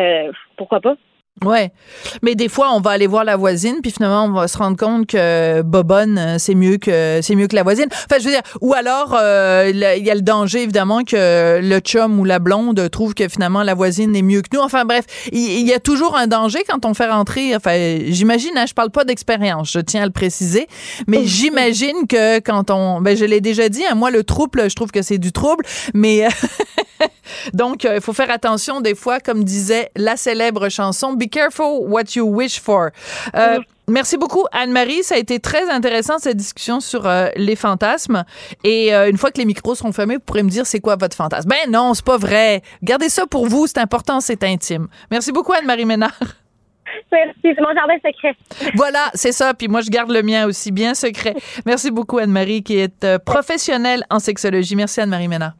[0.57, 0.95] pourquoi pas
[1.43, 1.73] Ouais,
[2.21, 4.77] mais des fois on va aller voir la voisine puis finalement on va se rendre
[4.77, 7.87] compte que Bobonne euh, c'est mieux que c'est mieux que la voisine.
[7.91, 11.79] Enfin je veux dire ou alors euh, il y a le danger évidemment que le
[11.79, 14.61] chum ou la blonde trouve que finalement la voisine est mieux que nous.
[14.61, 17.53] Enfin bref, il y, a toujours un danger quand on fait rentrer.
[17.53, 20.67] Enfin j'imagine, hein, je parle pas d'expérience, je tiens à le préciser,
[21.05, 24.75] mais j'imagine que quand on, ben je l'ai déjà dit, hein, moi le trouble, je
[24.75, 26.29] trouve que c'est du trouble, mais
[27.53, 32.15] donc il faut faire attention des fois, comme disait la célèbre chanson Be careful what
[32.15, 32.89] you wish for.
[33.35, 35.03] Euh, merci beaucoup, Anne-Marie.
[35.03, 38.23] Ça a été très intéressant, cette discussion sur euh, les fantasmes.
[38.63, 40.95] Et euh, une fois que les micros seront fermés, vous pourrez me dire c'est quoi
[40.95, 41.49] votre fantasme.
[41.49, 42.61] Ben non, c'est pas vrai.
[42.83, 43.67] Gardez ça pour vous.
[43.67, 44.87] C'est important, c'est intime.
[45.11, 46.19] Merci beaucoup, Anne-Marie Ménard.
[47.11, 48.35] Merci, c'est mon jardin secret.
[48.75, 49.53] Voilà, c'est ça.
[49.53, 51.35] Puis moi, je garde le mien aussi bien secret.
[51.65, 54.75] Merci beaucoup, Anne-Marie, qui est professionnelle en sexologie.
[54.75, 55.53] Merci, Anne-Marie Ménard.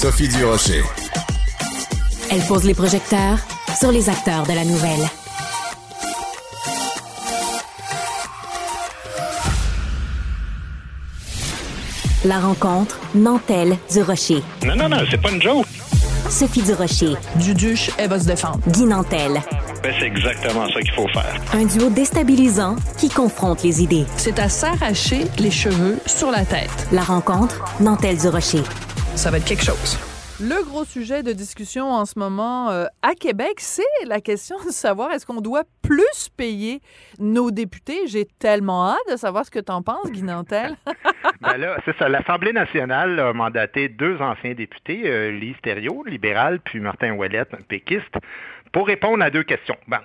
[0.00, 0.82] Sophie Durocher.
[2.30, 3.38] Elle pose les projecteurs
[3.78, 5.06] sur les acteurs de la nouvelle.
[12.24, 14.42] La rencontre Nantel du Rocher.
[14.64, 15.66] Non, non, non, c'est pas une joke.
[16.30, 17.12] Sophie du Rocher.
[17.34, 18.60] Duduche, elle va se défendre.
[18.68, 19.32] Guy Nantel.
[19.82, 21.38] Ben, c'est exactement ça qu'il faut faire.
[21.52, 24.06] Un duo déstabilisant qui confronte les idées.
[24.16, 26.88] C'est à s'arracher les cheveux sur la tête.
[26.90, 28.62] La rencontre Nantel du Rocher.
[29.16, 29.98] Ça va être quelque chose.
[30.42, 34.70] Le gros sujet de discussion en ce moment euh, à Québec, c'est la question de
[34.70, 36.80] savoir est-ce qu'on doit plus payer
[37.18, 38.06] nos députés.
[38.06, 40.76] J'ai tellement hâte de savoir ce que tu en penses, Guy Nantel.
[41.42, 42.08] ben là, c'est ça.
[42.08, 48.16] L'Assemblée nationale a mandaté deux anciens députés, euh, Lise Thériault, libéral, puis Martin Ouellette, péquiste,
[48.72, 49.76] pour répondre à deux questions.
[49.88, 50.00] Ben,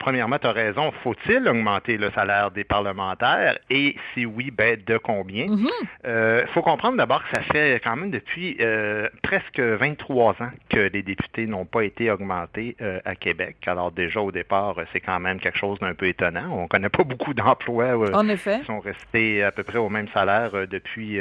[0.00, 3.58] premièrement, tu as raison, faut-il augmenter le salaire des parlementaires?
[3.70, 5.44] Et si oui, ben, de combien?
[5.44, 5.70] Il mm-hmm.
[6.06, 10.90] euh, faut comprendre d'abord que ça fait quand même depuis euh, presque 23 ans que
[10.92, 13.56] les députés n'ont pas été augmentés euh, à Québec.
[13.66, 16.50] Alors déjà, au départ, c'est quand même quelque chose d'un peu étonnant.
[16.50, 21.20] On connaît pas beaucoup d'emplois qui sont restés à peu près au même salaire depuis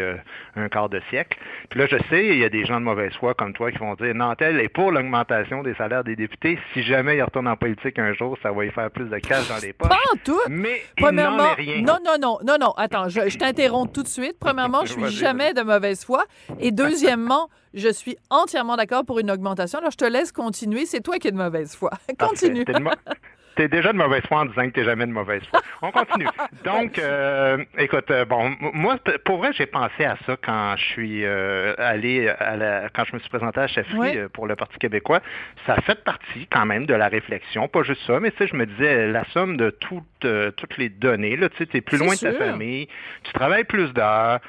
[0.55, 1.37] un quart de siècle.
[1.69, 3.77] Puis là, je sais, il y a des gens de mauvaise foi comme toi qui
[3.77, 6.57] vont dire, Nantel est pour l'augmentation des salaires des députés.
[6.73, 9.47] Si jamais il retourne en politique un jour, ça va y faire plus de cash
[9.47, 9.89] dans les poches.
[9.89, 10.39] Pas en tout.
[10.49, 11.81] Mais Premièrement, il est rien.
[11.83, 14.37] non, non, non, non, non, attends, je, je t'interromps tout de suite.
[14.39, 16.23] Premièrement, je suis jamais de mauvaise foi.
[16.59, 19.79] Et deuxièmement, je suis entièrement d'accord pour une augmentation.
[19.79, 20.85] Alors, je te laisse continuer.
[20.85, 21.91] C'est toi qui es de mauvaise foi.
[22.19, 22.65] Continue.
[22.65, 22.79] T'es de
[23.57, 25.61] T'es déjà de mauvaise foi en disant que t'es jamais de mauvaise foi.
[25.81, 26.27] On continue.
[26.63, 31.25] Donc, euh, écoute, euh, bon, moi, pour vrai, j'ai pensé à ça quand je suis
[31.25, 34.77] euh, allé à la, quand je me suis présenté à chefferie euh, pour le Parti
[34.77, 35.21] québécois.
[35.65, 38.55] Ça fait partie quand même de la réflexion, pas juste ça, mais tu sais, je
[38.55, 41.35] me disais la somme de toutes euh, toutes les données.
[41.35, 42.87] Là, tu sais, t'es plus loin de ta famille,
[43.23, 44.39] tu travailles plus d'heures,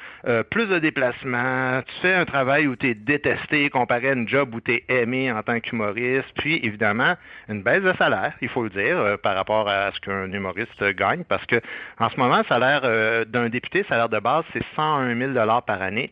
[0.51, 4.53] plus de déplacements, tu fais un travail où tu es détesté comparé à un job
[4.53, 7.15] où tu es aimé en tant qu'humoriste, puis évidemment,
[7.47, 10.83] une baisse de salaire, il faut le dire, euh, par rapport à ce qu'un humoriste
[10.95, 11.61] gagne, parce que
[11.99, 15.81] en ce moment, le salaire euh, d'un député, salaire de base, c'est 101 000 par
[15.81, 16.11] année.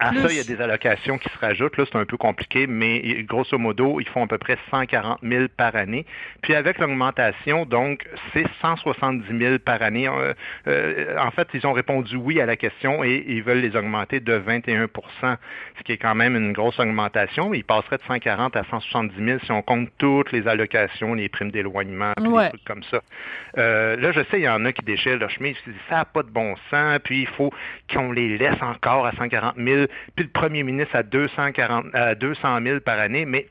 [0.00, 0.20] À Plus.
[0.20, 1.76] ça, il y a des allocations qui se rajoutent.
[1.76, 5.46] Là, c'est un peu compliqué, mais grosso modo, ils font à peu près 140 000
[5.56, 6.04] par année.
[6.42, 10.08] Puis avec l'augmentation, donc, c'est 170 000 par année.
[10.08, 10.34] Euh,
[10.68, 14.20] euh, en fait, ils ont répondu oui à la question et ils veulent les augmenter
[14.20, 15.36] de 21%
[15.78, 17.52] ce qui est quand même une grosse augmentation.
[17.54, 21.50] Ils passeraient de 140 à 170 000 si on compte toutes les allocations, les primes
[21.50, 22.44] d'éloignement, puis Ouais.
[22.44, 23.00] des trucs comme ça.
[23.58, 25.96] Euh, là, je sais, il y en a qui déchirent leur chemise, qui disent ça
[25.96, 27.52] n'a pas de bon sens, puis il faut
[27.92, 32.62] qu'on les laisse encore à 140 000, puis le premier ministre à 240, à 200
[32.62, 33.46] 000 par année, mais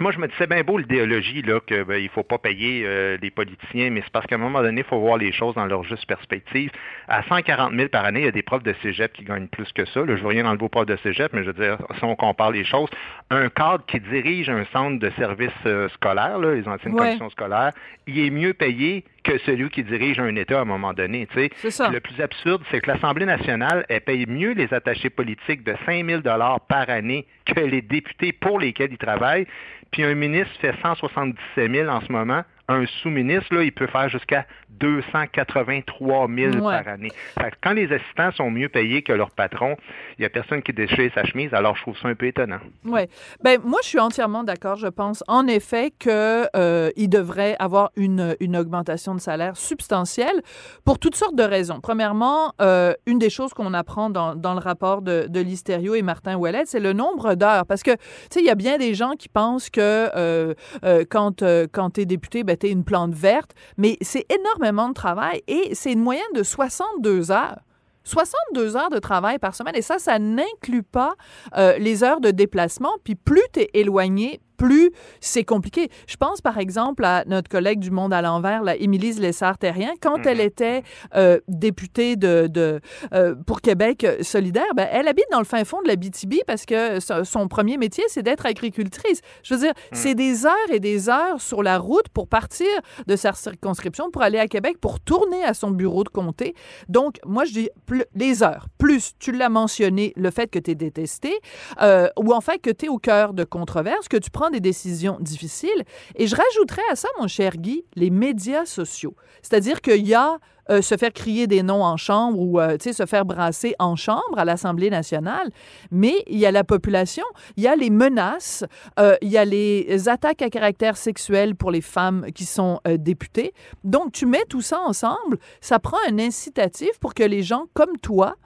[0.00, 2.84] moi, je me dis, c'est bien beau l'idéologie, là, qu'il ben, il faut pas payer
[2.86, 5.54] euh, les politiciens, mais c'est parce qu'à un moment donné, il faut voir les choses
[5.54, 6.70] dans leur juste perspective.
[7.08, 9.70] À 140 000 par année, il y a des profs de cégep qui gagnent plus
[9.72, 10.00] que ça.
[10.00, 12.04] Là, je veux rien dans le beau prof de cégep, mais je veux dire, si
[12.04, 12.88] on compare les choses,
[13.30, 17.06] un cadre qui dirige un centre de services euh, scolaires, là, les anciennes Ouais.
[17.06, 17.72] commissions scolaires,
[18.06, 21.28] il est mieux payé que celui qui dirige un État à un moment donné.
[21.70, 21.90] ça.
[21.90, 26.04] Le plus absurde, c'est que l'Assemblée nationale, elle paye mieux les attachés politiques de 5
[26.06, 26.22] 000
[26.68, 29.46] par année que les députés pour lesquels ils travaillent.
[29.92, 32.42] Puis un ministre fait 177 000 en ce moment.
[32.68, 36.82] Un sous-ministre, il peut faire jusqu'à 283 000 Ouais.
[36.82, 37.10] par année.
[37.38, 39.76] Fait que quand les assistants sont mieux payés que leur patron,
[40.18, 42.58] il n'y a personne qui déchire sa chemise, alors je trouve ça un peu étonnant.
[42.84, 43.02] Oui.
[43.42, 44.76] Ben, moi, je suis entièrement d'accord.
[44.76, 50.40] Je pense en effet qu'il euh, devrait avoir une, une augmentation de salaire substantielle
[50.84, 51.80] pour toutes sortes de raisons.
[51.80, 56.02] Premièrement, euh, une des choses qu'on apprend dans, dans le rapport de, de Listerio et
[56.02, 57.66] Martin Ouellet, c'est le nombre d'heures.
[57.66, 57.98] Parce que, tu
[58.30, 59.80] sais, il y a bien des gens qui pensent que
[60.16, 64.94] euh, euh, quand, quand tu es député, ben, une plante verte, mais c'est énormément de
[64.94, 67.60] travail et c'est une moyenne de 62 heures.
[68.04, 69.76] 62 heures de travail par semaine.
[69.76, 71.14] Et ça, ça n'inclut pas
[71.56, 72.92] euh, les heures de déplacement.
[73.04, 75.88] Puis plus tu es éloigné, plus c'est compliqué.
[76.06, 80.24] Je pense par exemple à notre collègue du Monde à l'envers, la Émilie Lessard-Terrien, quand
[80.24, 80.82] elle était
[81.16, 82.80] euh, députée de, de
[83.12, 86.64] euh, pour Québec solidaire, ben, elle habite dans le fin fond de la BTB parce
[86.64, 89.20] que so- son premier métier, c'est d'être agricultrice.
[89.42, 92.68] Je veux dire, c'est des heures et des heures sur la route pour partir
[93.08, 96.54] de sa circonscription, pour aller à Québec, pour tourner à son bureau de comté.
[96.88, 100.70] Donc, moi, je dis plus, les heures, plus, tu l'as mentionné, le fait que tu
[100.70, 101.32] es détesté,
[101.80, 104.60] euh, ou en fait que tu es au cœur de controverses, que tu prends des
[104.60, 105.84] décisions difficiles.
[106.14, 109.16] Et je rajouterais à ça, mon cher Guy, les médias sociaux.
[109.42, 110.38] C'est-à-dire qu'il y a
[110.70, 114.38] euh, se faire crier des noms en chambre ou euh, se faire brasser en chambre
[114.38, 115.50] à l'Assemblée nationale,
[115.90, 117.24] mais il y a la population,
[117.56, 118.64] il y a les menaces,
[119.00, 122.96] euh, il y a les attaques à caractère sexuel pour les femmes qui sont euh,
[122.96, 123.52] députées.
[123.82, 127.96] Donc, tu mets tout ça ensemble, ça prend un incitatif pour que les gens comme
[128.00, 128.36] toi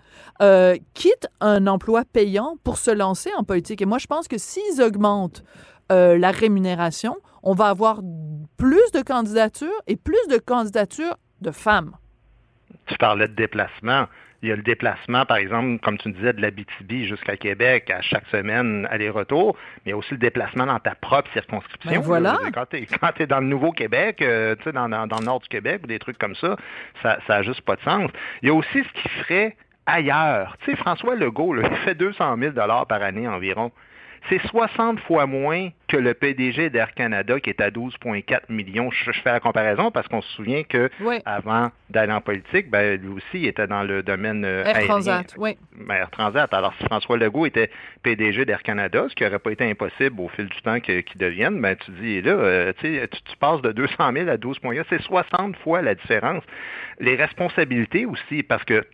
[0.94, 3.82] quittent un emploi payant pour se lancer en politique.
[3.82, 5.42] Et moi, je pense que s'ils augmentent
[5.92, 8.00] euh, la rémunération, on va avoir
[8.58, 11.92] plus de candidatures et plus de candidatures de femmes.
[12.86, 14.06] Tu parlais de déplacement.
[14.42, 17.90] Il y a le déplacement, par exemple, comme tu disais, de la BTB jusqu'à Québec
[17.90, 21.90] à chaque semaine, aller-retour, mais il y a aussi le déplacement dans ta propre circonscription.
[21.90, 22.38] Ben voilà.
[22.42, 22.52] Dire,
[23.00, 25.48] Quand tu es, dans le Nouveau-Québec, euh, tu sais, dans, dans- dans le nord du
[25.48, 26.56] Québec ou des trucs comme ça,
[27.02, 28.10] ça n'a juste pas de sens.
[28.42, 30.56] Il y a aussi ce qui ferait ailleurs.
[30.64, 33.72] Tu sais, François Legault, là, il fait 200 000 par année environ.
[34.28, 38.90] C'est 60 fois moins que le PDG d'Air Canada qui est à 12,4 millions.
[38.90, 41.20] Je, fais la comparaison parce qu'on se souvient que Oui.
[41.24, 44.88] avant d'aller en politique, ben, lui aussi il était dans le domaine euh, Air aérien.
[44.88, 45.56] Transat, oui.
[45.76, 46.52] Ben, Air Transat.
[46.52, 47.70] Alors, si François Legault était
[48.02, 51.60] PDG d'Air Canada, ce qui n'aurait pas été impossible au fil du temps qu'il devienne,
[51.60, 54.58] ben, tu dis, là, euh, tu, sais, tu, passes de 200 000 à 12
[54.88, 56.42] c'est 60 fois la différence.
[56.98, 58.84] Les responsabilités aussi, parce que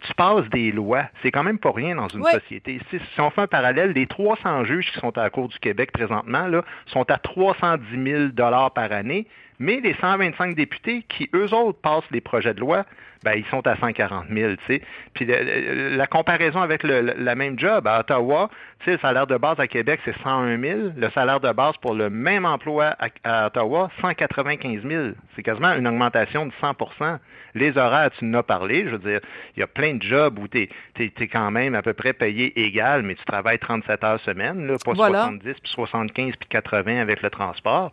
[0.00, 1.04] tu passes des lois.
[1.22, 2.80] C'est quand même pas rien dans une société.
[2.90, 5.58] Si, si on fait un parallèle, les 300 juges qui sont à la Cour du
[5.58, 8.28] Québec présentement là, sont à 310 000
[8.74, 9.26] par année,
[9.58, 12.84] Mais les 125 députés qui, eux autres, passent les projets de loi,
[13.26, 14.82] ben, ils sont à 140 000, tu sais.
[15.12, 18.48] Puis la comparaison avec le, la même job à Ottawa,
[18.86, 20.78] le salaire de base à Québec, c'est 101 000.
[20.96, 25.08] Le salaire de base pour le même emploi à, Ottawa, 195 000.
[25.34, 27.18] C'est quasiment une augmentation de 100%
[27.56, 28.84] Les horaires, tu en as parlé.
[28.84, 29.18] Je veux dire,
[29.56, 30.68] il y a plein de jobs où tu
[31.00, 34.76] es, quand même à peu près payé égal, mais tu travailles 37 heures semaine, là,
[34.84, 37.90] pas 70, puis 75, puis 80 avec le transport.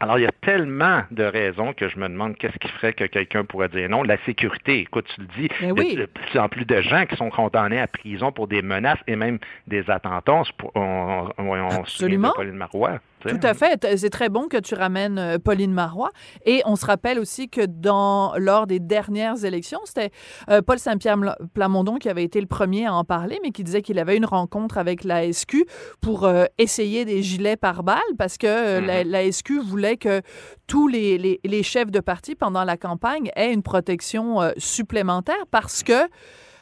[0.00, 3.04] Alors, il y a tellement de raisons que je me demande qu'est-ce qui ferait que
[3.04, 4.02] quelqu'un pourrait dire non.
[4.02, 7.06] La sécurité, écoute, tu le dis, il y a de plus en plus de gens
[7.06, 10.42] qui sont condamnés à prison pour des menaces et même des attentats.
[10.74, 12.32] On, on, Absolument.
[12.34, 13.00] Pauline Marois.
[13.28, 13.96] Tout à fait.
[13.96, 16.10] C'est très bon que tu ramènes euh, Pauline Marois.
[16.44, 20.10] Et on se rappelle aussi que dans, lors des dernières élections, c'était
[20.50, 21.18] euh, Paul Saint-Pierre
[21.54, 24.26] Plamondon qui avait été le premier à en parler, mais qui disait qu'il avait une
[24.26, 25.64] rencontre avec la SQ
[26.00, 29.08] pour euh, essayer des gilets par balles parce que la, mm-hmm.
[29.08, 30.22] la, SQ voulait que
[30.66, 35.82] tous les, les, les, chefs de parti pendant la campagne aient une protection supplémentaire parce
[35.82, 36.08] que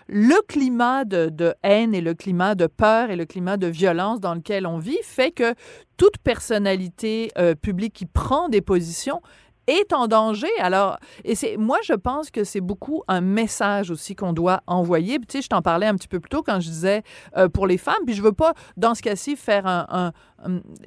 [0.08, 4.34] le climat de, haine et le climat de peur et le climat de violence dans
[4.34, 5.54] lequel on vit fait que
[5.96, 9.20] toute personnalité euh, publique qui prend des positions
[9.66, 10.50] est en danger.
[10.60, 15.18] Alors, et c'est, moi, je pense que c'est beaucoup un message aussi qu'on doit envoyer.
[15.18, 17.02] tu sais, je t'en parlais un petit peu plus tôt quand je disais
[17.36, 20.12] euh, pour les femmes, puis je veux pas, dans ce cas-ci, faire un,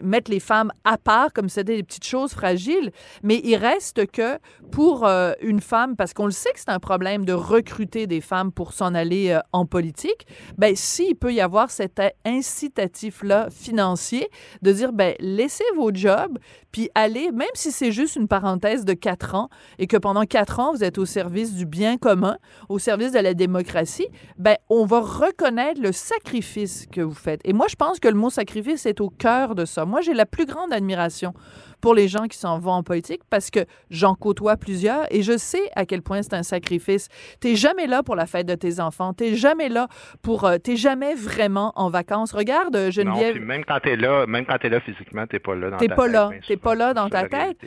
[0.01, 2.91] mettre les femmes à part comme c'était des petites choses fragiles,
[3.23, 4.39] mais il reste que
[4.71, 8.21] pour euh, une femme, parce qu'on le sait que c'est un problème de recruter des
[8.21, 14.29] femmes pour s'en aller euh, en politique, ben s'il peut y avoir cet incitatif-là financier
[14.61, 16.37] de dire, ben laissez vos jobs,
[16.71, 20.59] puis allez, même si c'est juste une parenthèse de quatre ans, et que pendant quatre
[20.59, 22.37] ans, vous êtes au service du bien commun,
[22.69, 27.41] au service de la démocratie, ben on va reconnaître le sacrifice que vous faites.
[27.45, 29.85] Et moi, je pense que le mot sacrifice est au cœur de ça.
[29.85, 31.33] Moi, j'ai la plus grande admiration
[31.81, 33.59] pour les gens qui s'en vont en politique parce que
[33.89, 37.07] j'en côtoie plusieurs et je sais à quel point c'est un sacrifice.
[37.39, 39.13] T'es jamais là pour la fête de tes enfants.
[39.13, 39.87] T'es jamais là
[40.21, 40.45] pour.
[40.45, 42.31] Euh, t'es jamais vraiment en vacances.
[42.31, 43.37] Regarde euh, Geneviève.
[43.37, 45.79] Non, même quand t'es là, même quand t'es là physiquement, t'es pas là dans ta
[45.79, 45.89] tête.
[45.89, 46.29] T'es pas là.
[46.47, 47.57] T'es pas là dans ta tête.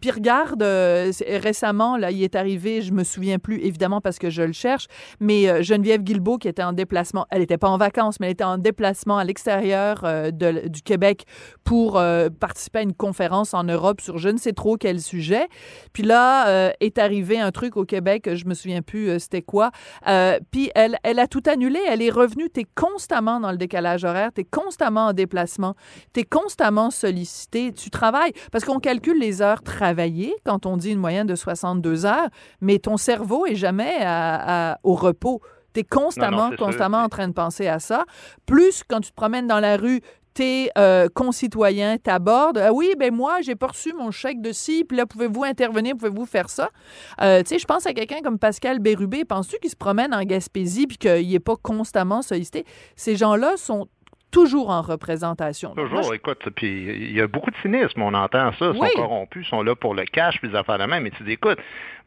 [0.00, 1.12] Puis regarde, euh,
[1.42, 4.86] récemment, là, il est arrivé, je me souviens plus évidemment parce que je le cherche,
[5.20, 8.44] mais Geneviève Guilbeault qui était en déplacement, elle était pas en vacances, mais elle était
[8.44, 11.24] en déplacement à l'extérieur du Québec
[11.64, 12.02] pour
[12.40, 15.48] participer à une conférence en Europe sur je ne sais trop quel sujet.
[15.92, 19.42] Puis là, euh, est arrivé un truc au Québec, je me souviens plus euh, c'était
[19.42, 19.70] quoi.
[20.06, 22.48] Euh, puis elle, elle a tout annulé, elle est revenue.
[22.52, 25.74] Tu es constamment dans le décalage horaire, tu es constamment en déplacement,
[26.12, 28.32] tu es constamment sollicité, tu travailles.
[28.52, 32.28] Parce qu'on calcule les heures travaillées quand on dit une moyenne de 62 heures,
[32.60, 34.06] mais ton cerveau est jamais
[34.82, 35.40] au repos.
[35.74, 38.04] Tu es constamment, constamment en train de penser à ça.
[38.46, 40.00] Plus quand tu te promènes dans la rue,
[40.34, 42.58] tes euh, concitoyens t'abordent.
[42.58, 45.96] Ah oui, ben moi, j'ai pas reçu mon chèque de ci, puis là, pouvez-vous intervenir,
[45.96, 46.70] pouvez-vous faire ça?
[47.22, 49.24] Euh, tu sais, je pense à quelqu'un comme Pascal Bérubé.
[49.24, 52.64] Penses-tu qu'il se promène en Gaspésie puis qu'il n'est pas constamment sollicité?
[52.96, 53.86] Ces gens-là sont
[54.34, 55.74] toujours en représentation.
[55.76, 59.46] Toujours, écoute, puis il y a beaucoup de cynisme, on entend ça, ils sont corrompus,
[59.46, 61.58] sont là pour le cash, puis les affaires de même, mais tu dis, écoute,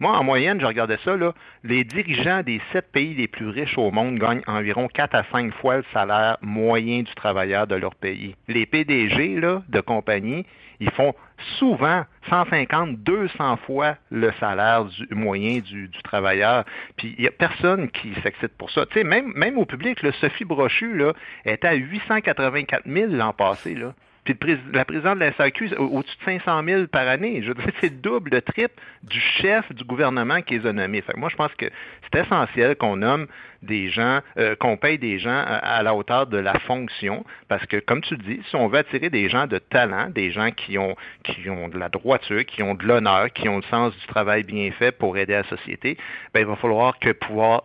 [0.02, 3.78] moi, en moyenne, je regardais ça, là, les dirigeants des sept pays les plus riches
[3.78, 7.96] au monde gagnent environ quatre à cinq fois le salaire moyen du travailleur de leur
[7.96, 8.36] pays.
[8.50, 10.46] Les PDG, là, de compagnie,
[10.80, 11.14] ils font
[11.60, 16.66] souvent 150, 200 fois le salaire du, moyen du, travailleur.
[16.98, 18.86] Puis il n'y a personne qui s'excite pour ça.
[18.86, 21.14] Tu sais, même, même au public, le Sophie Brochu là,
[21.46, 23.76] était à 884 000 l'an passé.
[23.76, 23.94] Là.
[24.34, 27.42] Puis la présidente de la SAQ, au-dessus de 500 000 par année.
[27.42, 31.04] Je veux dire, c'est double, le triple du chef du gouvernement qui les a nommés.
[31.16, 31.66] Moi, je pense que
[32.04, 33.28] c'est essentiel qu'on nomme
[33.64, 37.78] des gens, euh, qu'on paye des gens à, la hauteur de la fonction, parce que,
[37.78, 40.96] comme tu dis, si on veut attirer des gens de talent, des gens qui ont,
[41.24, 44.44] qui ont de la droiture, qui ont de l'honneur, qui ont le sens du travail
[44.44, 45.98] bien fait pour aider la société,
[46.34, 47.64] ben, il va falloir que pouvoir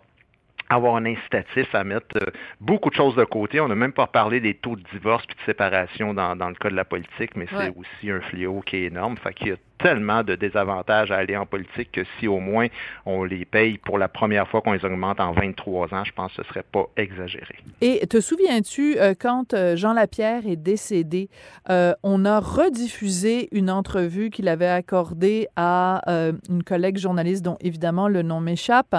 [0.73, 2.31] avoir un incitatif à mettre euh,
[2.61, 3.61] beaucoup de choses de côté.
[3.61, 6.71] On n'a même pas parlé des taux de divorce et de séparation dans, le cas
[6.71, 9.17] de la politique, mais c'est aussi un fléau qui est énorme.
[9.17, 12.69] Fait qu'il y a tellement de désavantages à aller en politique que si au moins
[13.05, 16.33] on les paye pour la première fois qu'on les augmente en 23 ans, je pense
[16.33, 17.57] que ce serait pas exagéré.
[17.81, 21.29] Et te souviens-tu, euh, quand euh, Jean Lapierre est décédé,
[21.69, 26.01] euh, on a rediffusé une entrevue qu'il avait accordée à
[26.49, 28.95] une collègue journaliste dont évidemment le nom m'échappe,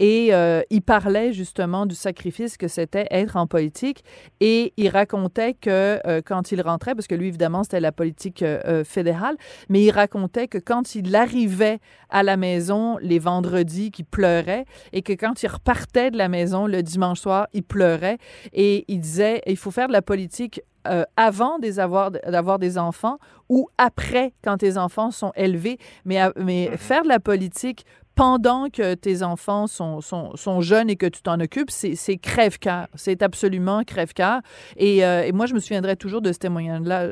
[0.00, 0.32] et
[0.70, 4.04] il parlait justement du sacrifice que c'était être en politique,
[4.40, 8.44] et il racontait que quand il rentrait, parce que lui évidemment c'était la politique
[8.84, 9.36] fédérale,
[9.68, 11.78] mais il racontait que quand il arrivait
[12.10, 16.66] à la maison les vendredis, qu'il pleurait et que quand il repartait de la maison
[16.66, 18.18] le dimanche soir, il pleurait
[18.52, 23.68] et il disait il faut faire de la politique euh, avant d'avoir des enfants ou
[23.78, 25.78] après quand tes enfants sont élevés.
[26.04, 26.76] Mais, mais mm-hmm.
[26.76, 31.22] faire de la politique pendant que tes enfants sont, sont, sont jeunes et que tu
[31.22, 32.88] t'en occupes, c'est crève-cœur.
[32.94, 34.40] C'est absolument crève-cœur.
[34.76, 37.08] Et, euh, et, moi, je me souviendrai toujours de ce témoignage-là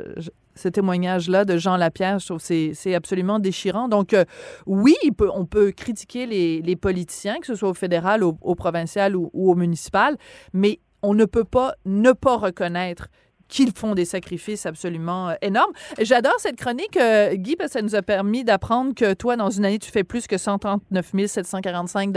[0.61, 2.19] ce témoignage-là de Jean Lapierre.
[2.19, 3.89] Je trouve que c'est absolument déchirant.
[3.89, 4.25] Donc, euh,
[4.67, 4.95] oui,
[5.35, 10.17] on peut critiquer les, politiciens, que ce soit au fédéral, au, provincial ou, au municipal,
[10.53, 13.09] mais on ne peut pas ne pas reconnaître
[13.51, 15.73] qu'ils font des sacrifices absolument euh, énormes.
[16.01, 19.51] J'adore cette chronique, euh, Guy, parce que ça nous a permis d'apprendre que toi, dans
[19.51, 22.15] une année, tu fais plus que 139 745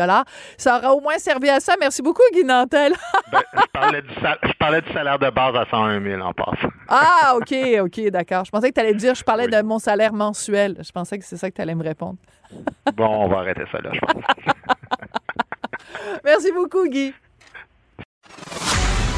[0.58, 1.74] Ça aura au moins servi à ça.
[1.80, 2.94] Merci beaucoup, Guy Nantel.
[3.32, 3.42] Ben,
[3.92, 6.70] je, parlais du salaire de base à 101 000 en passant.
[6.88, 8.46] ah, OK, OK, d'accord.
[8.46, 10.78] Je pensais que tu allais dire, je parlais de mon salaire mensuel.
[10.80, 12.18] Je pensais que c'est ça que tu allais me répondre.
[12.96, 14.24] bon, on va arrêter ça là, je pense.
[16.24, 17.14] Merci beaucoup, Guy.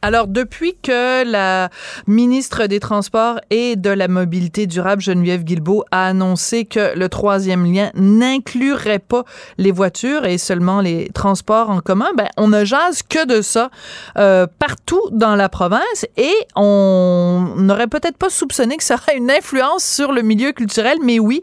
[0.00, 1.70] Alors, depuis que la
[2.06, 7.64] ministre des Transports et de la Mobilité durable, Geneviève Guilbeault, a annoncé que le troisième
[7.64, 9.24] lien n'inclurait pas
[9.58, 13.70] les voitures et seulement les transports en commun, ben, on ne jase que de ça
[14.18, 19.32] euh, partout dans la province et on n'aurait peut-être pas soupçonné que ça aurait une
[19.32, 21.42] influence sur le milieu culturel, mais oui,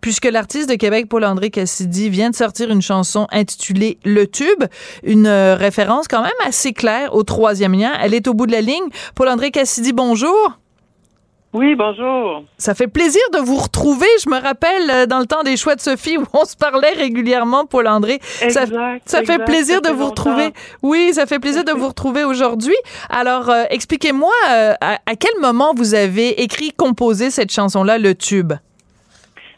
[0.00, 4.62] puisque l'artiste de Québec, Paul-André Cassidy, vient de sortir une chanson intitulée Le Tube,
[5.02, 8.60] une référence quand même assez claire au troisième lien elle est au bout de la
[8.60, 8.88] ligne.
[9.14, 10.58] Paul-André Cassidy, bonjour.
[11.56, 12.44] Oui, bonjour.
[12.58, 14.06] Ça fait plaisir de vous retrouver.
[14.22, 16.92] Je me rappelle euh, dans le temps des choix de Sophie où on se parlait
[16.92, 18.18] régulièrement, Paul-André.
[18.20, 18.66] Ça,
[19.06, 20.50] ça fait plaisir de vous retrouver.
[20.82, 22.76] Oui, ça fait plaisir de vous retrouver aujourd'hui.
[23.08, 28.52] Alors, euh, expliquez-moi euh, à, quel moment vous avez écrit, composé cette chanson-là, Le Tube?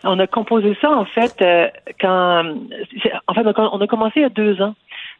[0.04, 1.34] On a composé ça, en fait,
[2.00, 2.44] quand.
[3.26, 4.76] En fait, on a commencé il y a deux ans.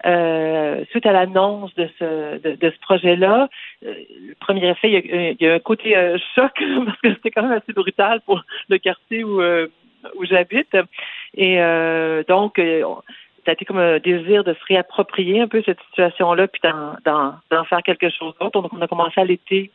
[0.07, 3.49] Euh, suite à l'annonce de ce de, ce projet-là,
[3.85, 3.95] euh,
[4.29, 6.53] le premier effet, il y a, un côté euh, choc
[6.87, 9.41] parce que c'était quand même assez brutal pour le quartier où
[10.15, 10.77] où j'habite.
[11.35, 11.57] Et
[12.29, 12.61] donc,
[13.45, 16.63] ça a été comme un désir de se réapproprier un peu cette situation-là, puis
[17.05, 18.61] d'en faire quelque chose d'autre.
[18.61, 19.73] Donc, on a commencé à l'été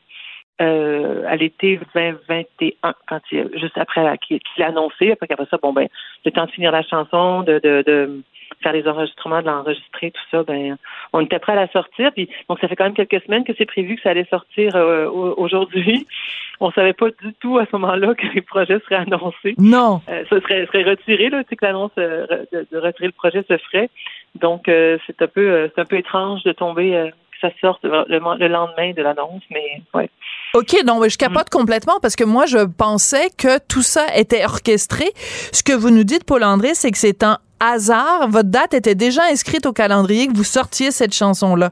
[0.60, 5.90] à l'été 2021, quand il, juste après qu'il l'a annoncé, après qu'après ça, bon ben,
[6.24, 8.24] le temps de finir la chanson, de, de, de
[8.62, 10.78] faire les enregistrements, de l'enregistrer, tout ça, ben,
[11.14, 12.12] on était prêt à la sortir.
[12.14, 14.76] Puis, donc, ça fait quand même quelques semaines que c'est prévu que ça allait sortir
[14.76, 16.08] euh, aujourd'hui.
[16.60, 19.56] On savait pas du tout à ce moment-là que les projets seraient annoncés.
[19.58, 20.02] Non.
[20.08, 23.44] Euh, ça serait, serait retiré, là, tu sais, que l'annonce euh, de, retirer le projet
[23.50, 23.90] se ferait.
[24.36, 27.12] Donc, c'est un peu, c'est un peu étrange de tomber
[27.44, 30.10] ça sorte le, lendemain de l'annonce, mais ouais.
[30.54, 31.58] OK, non, je capote mm.
[31.58, 35.06] complètement parce que moi, je pensais que tout ça était orchestré.
[35.52, 37.38] Ce que vous nous dites, Paul-André, c'est que c'est un
[37.72, 38.30] hasard.
[38.30, 41.72] Votre date était déjà inscrite au calendrier que vous sortiez cette chanson-là.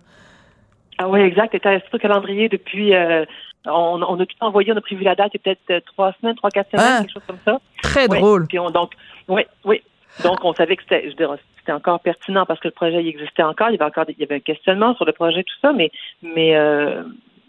[0.98, 1.50] Ah oui, exact.
[1.54, 2.94] Elle était inscrite au calendrier depuis...
[2.94, 3.26] Euh,
[3.66, 6.14] on, a tout envoyé, on a prévu la date, il y a peut-être euh, trois
[6.20, 7.60] semaines, trois, quatre semaines, ah, quelque chose comme ça.
[7.84, 8.48] Très drôle.
[8.48, 8.94] donc,
[9.28, 9.82] oui, oui.
[10.24, 13.70] Donc, on savait que c'était, c'était encore pertinent parce que le projet il existait encore.
[13.70, 15.92] Il y avait encore, il y avait un questionnement sur le projet, tout ça, mais,
[16.22, 17.04] mais, euh,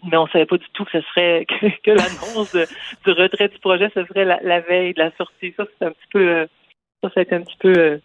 [0.09, 1.45] mais on savait pas du tout que ce serait
[1.83, 5.53] que, l'annonce du retrait du projet, ce serait la, veille de la sortie.
[5.57, 6.47] Ça, c'est un petit peu,
[7.03, 7.99] ça, ça a été un petit peu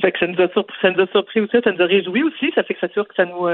[0.00, 2.22] fait que ça nous a surpris, ça nous a surpris aussi, ça nous a réjoui
[2.22, 2.52] aussi.
[2.54, 3.48] Ça fait que ça sûr que ça nous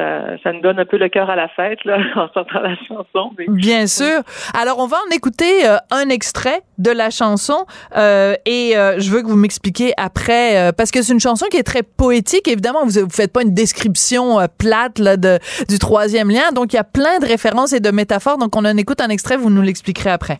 [0.00, 2.76] euh, ça, nous donne un peu le cœur à la fête là, en sortant la
[2.86, 3.32] chanson.
[3.48, 4.22] Bien sûr.
[4.54, 7.66] Alors on va en écouter euh, un extrait de la chanson
[7.96, 11.64] euh, et je veux que vous m'expliquiez après parce que c'est une chanson qui est
[11.64, 12.46] très poétique.
[12.46, 16.52] Évidemment, vous ne faites pas une description plate là, de, du troisième lien.
[16.54, 18.38] Donc il y a plein de références et de métaphores.
[18.38, 19.36] Donc on en écoute un extrait.
[19.36, 20.38] Vous nous l'expliquerez après.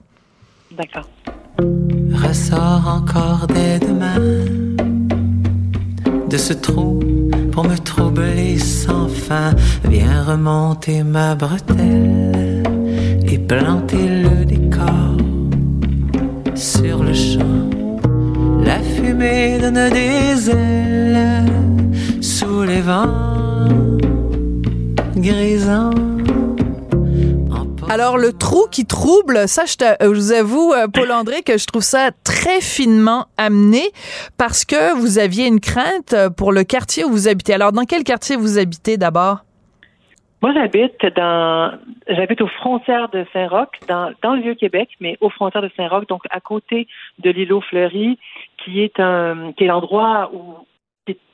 [0.70, 1.08] D'accord.
[1.60, 4.20] Ressort encore dès demain
[6.30, 7.00] de ce trou
[7.50, 9.54] pour me troubler sans fin.
[9.88, 12.62] Viens remonter ma bretelle
[13.26, 15.16] et planter le décor
[16.54, 17.70] sur le champ.
[18.64, 21.50] La fumée donne des ailes
[22.20, 23.68] sous les vents
[25.16, 26.17] grisants.
[27.90, 31.66] Alors, le trou qui trouble, ça, je, euh, vous avoue, euh, Paul André, que je
[31.66, 33.80] trouve ça très finement amené
[34.36, 37.54] parce que vous aviez une crainte pour le quartier où vous habitez.
[37.54, 39.38] Alors, dans quel quartier vous habitez d'abord?
[40.42, 41.78] Moi, j'habite dans,
[42.08, 46.22] j'habite aux frontières de Saint-Roch, dans, dans le Vieux-Québec, mais aux frontières de Saint-Roch, donc
[46.28, 46.86] à côté
[47.20, 48.18] de l'îlot Fleury,
[48.62, 50.66] qui est un, qui est l'endroit où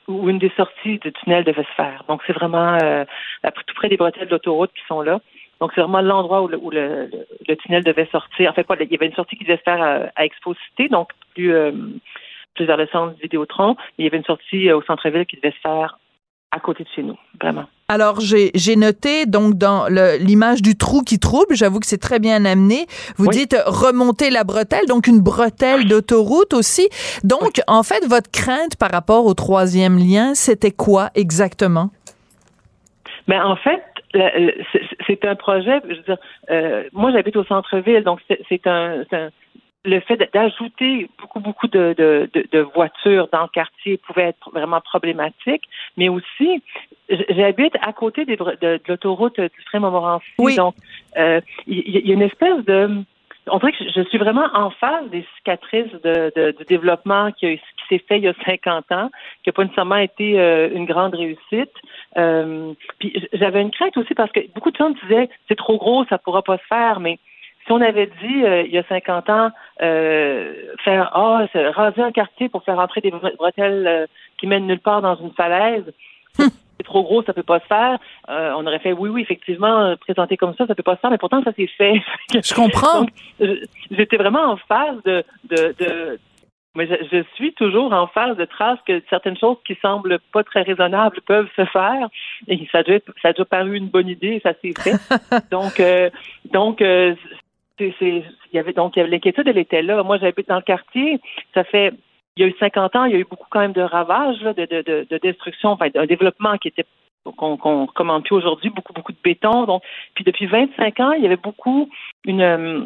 [0.07, 2.03] où une des sorties du tunnel devait se faire.
[2.07, 3.05] Donc, c'est vraiment euh,
[3.43, 5.19] tout près des bretelles de l'autoroute qui sont là.
[5.61, 7.09] Donc, c'est vraiment l'endroit où, le, où le,
[7.47, 8.51] le, tunnel devait sortir.
[8.51, 10.53] En fait, pas, il y avait une sortie qui devait se faire à, à Expo
[10.69, 11.71] Cité, donc plus, euh,
[12.55, 13.75] plus vers le centre Vidéotron.
[13.97, 15.97] Il y avait une sortie euh, au centre-ville qui devait se faire
[16.51, 17.65] à côté de chez nous, vraiment.
[17.87, 19.87] Alors, j'ai noté, donc, dans
[20.19, 22.87] l'image du trou qui trouble, j'avoue que c'est très bien amené.
[23.17, 26.89] Vous dites remonter la bretelle, donc une bretelle d'autoroute aussi.
[27.23, 31.91] Donc, en fait, votre crainte par rapport au troisième lien, c'était quoi exactement?
[33.27, 33.83] Ben, en fait,
[35.07, 36.17] c'est un projet, je veux dire,
[36.49, 39.03] euh, moi j'habite au centre-ville, donc c'est un,
[39.85, 44.81] le fait d'ajouter beaucoup, beaucoup de, de, de, voitures dans le quartier pouvait être vraiment
[44.81, 45.63] problématique,
[45.97, 46.61] mais aussi,
[47.09, 50.75] j'habite à côté des, de, l'autoroute du frein Montmorency, donc
[51.17, 53.03] euh, il y, a une espèce de
[53.47, 57.57] on dirait que je suis vraiment en phase des cicatrices de, de, de développement qui,
[57.57, 59.09] qui s'est fait il y a 50 ans,
[59.43, 61.71] qui n'a pas nécessairement été euh, une grande réussite.
[62.17, 66.05] Euh, puis j'avais une crainte aussi parce que beaucoup de gens disaient c'est trop gros,
[66.05, 67.19] ça pourra pas se faire, mais
[67.65, 69.49] si on avait dit euh, il y a 50 ans
[69.81, 74.07] euh, faire ah raser un quartier pour faire entrer des bretelles
[74.37, 75.91] qui mènent nulle part dans une falaise,
[76.37, 77.97] c'est trop gros, ça peut pas se faire.
[78.27, 81.17] on aurait fait oui, oui, effectivement, présenter comme ça, ça peut pas se faire, mais
[81.17, 82.01] pourtant ça s'est fait.
[82.29, 83.05] Je comprends.
[83.91, 86.19] J'étais vraiment en phase de, de, de
[86.75, 90.61] mais je, suis toujours en phase de trace que certaines choses qui semblent pas très
[90.61, 92.09] raisonnables peuvent se faire.
[92.47, 94.95] Et ça a déjà, ça a déjà paru une bonne idée, ça s'est fait.
[95.51, 96.09] donc, euh,
[96.51, 97.15] donc, euh,
[97.77, 98.23] c'est, il
[98.53, 100.03] y avait donc l'inquiétude, elle était là.
[100.03, 101.19] Moi, j'habite dans le quartier.
[101.53, 101.93] Ça fait,
[102.37, 104.39] il y a eu 50 ans, il y a eu beaucoup quand même de ravages,
[104.39, 106.85] de, de, de, de destruction, enfin, un développement qui était
[107.31, 109.65] qu'on qu'on commande plus aujourd'hui, beaucoup, beaucoup de béton.
[109.65, 111.89] Donc, puis depuis 25 ans, il y avait beaucoup
[112.25, 112.85] une euh,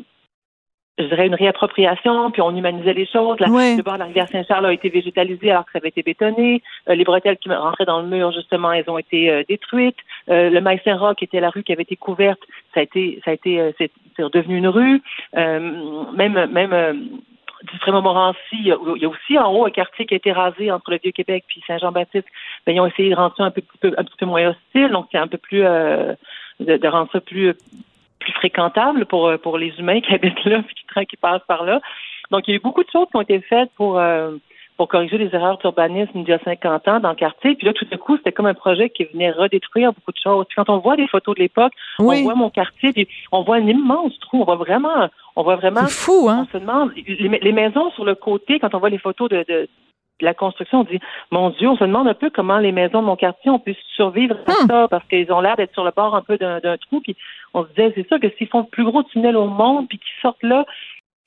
[0.99, 3.37] je dirais, une réappropriation, puis on humanisait les choses.
[3.39, 6.61] Le bord de la rivière Saint-Charles a été végétalisé alors que ça avait été bétonné.
[6.89, 9.97] Euh, les bretelles qui rentraient dans le mur, justement, elles ont été euh, détruites.
[10.29, 12.41] Euh, le maïs Saint-Roch, qui était la rue qui avait été couverte,
[12.73, 15.01] ça a été, ça a été, c'est redevenu une rue.
[15.33, 17.09] même, même
[17.63, 18.71] du Frémont-Montmorency, il y
[19.05, 22.27] a aussi en haut un quartier qui a été rasé entre le Vieux-Québec puis Saint-Jean-Baptiste.
[22.65, 25.07] Ben, ils ont essayé de rendre ça un peu, un petit peu moins hostile, donc
[25.11, 26.15] c'est un peu plus de,
[26.59, 27.55] de, rendre ça plus
[28.29, 30.61] plus fréquentable pour, euh, pour les humains qui habitent là
[30.97, 31.81] et qui, passent par là.
[32.31, 34.31] Donc, il y a eu beaucoup de choses qui ont été faites pour, euh,
[34.77, 37.55] pour corriger les erreurs d'urbanisme il y a 50 ans dans le quartier.
[37.55, 40.45] Puis là, tout d'un coup, c'était comme un projet qui venait redétruire beaucoup de choses.
[40.55, 43.67] quand on voit des photos de l'époque, on voit mon quartier, puis on voit un
[43.67, 44.41] immense trou.
[44.41, 45.87] On voit vraiment, on voit vraiment.
[45.87, 46.47] C'est fou, hein?
[46.47, 49.67] On se demande, les, maisons sur le côté, quand on voit les photos de, de
[50.21, 50.99] la construction, on dit,
[51.31, 53.75] mon Dieu, on se demande un peu comment les maisons de mon quartier ont pu
[53.95, 54.67] survivre à hmm.
[54.67, 57.01] ça, parce qu'ils ont l'air d'être sur le bord un peu d'un trou.
[57.01, 57.15] Puis
[57.53, 59.97] on se disait, c'est ça que s'ils font le plus gros tunnel au monde, puis
[59.97, 60.65] qu'ils sortent là,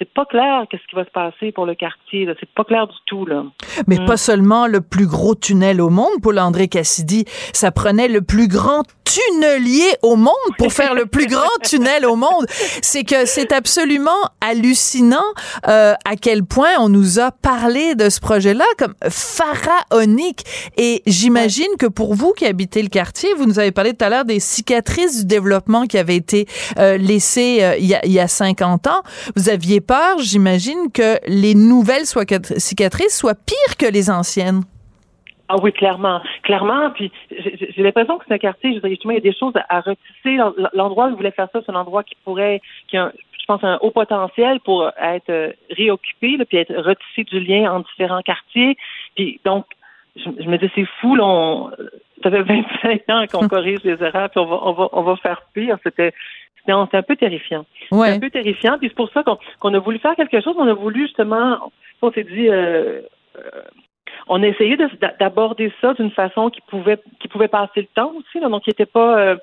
[0.02, 2.26] c'est pas clair qu'est-ce qui va se passer pour le quartier.
[2.40, 3.24] C'est pas clair du tout.
[3.24, 3.44] Là.
[3.86, 4.06] Mais hmm.
[4.06, 7.24] pas seulement le plus gros tunnel au monde, Paul-André Cassidy.
[7.52, 12.16] Ça prenait le plus grand tunnelier au monde pour faire le plus grand tunnel au
[12.16, 12.46] monde.
[12.82, 15.18] C'est que c'est absolument hallucinant
[15.68, 20.44] euh, à quel point on nous a parlé de ce projet-là comme pharaonique.
[20.78, 24.08] Et j'imagine que pour vous qui habitez le quartier, vous nous avez parlé tout à
[24.08, 26.46] l'heure des cicatrices du développement qui avaient été
[26.78, 29.02] euh, laissées euh, il, y a, il y a 50 ans.
[29.36, 34.62] Vous aviez peur, j'imagine, que les nouvelles cicatrices soient pires que les anciennes.
[35.50, 36.22] Ah oui, clairement.
[36.44, 36.90] Clairement.
[36.92, 39.52] Puis j'ai l'impression que c'est un quartier, je dirais, justement, il y a des choses
[39.68, 40.38] à retisser.
[40.72, 43.62] L'endroit où vous voulez faire ça, c'est un endroit qui pourrait, qui a, je pense,
[43.64, 48.78] un haut potentiel pour être euh, réoccupé, puis être retissé du lien entre différents quartiers.
[49.14, 49.66] Puis donc,
[50.16, 51.70] je, me dis, c'est fou, là, on,
[52.22, 52.42] ça fait
[52.82, 55.76] 25 ans qu'on corrige les erreurs, puis on va, on va, on va faire pire.
[55.82, 56.14] C'était
[56.66, 57.64] c'était un peu terrifiant.
[57.90, 58.10] Ouais.
[58.10, 58.78] un peu terrifiant.
[58.78, 59.22] Puis c'est pour ça
[59.58, 60.54] qu'on a voulu faire quelque chose.
[60.58, 63.00] On a voulu justement, on s'est dit, euh,
[63.36, 63.62] euh,
[64.28, 64.76] on a essayé
[65.18, 68.86] d'aborder ça d'une façon qui pouvait qui pouvait passer le temps aussi, donc qui n'était
[68.86, 69.36] pas euh,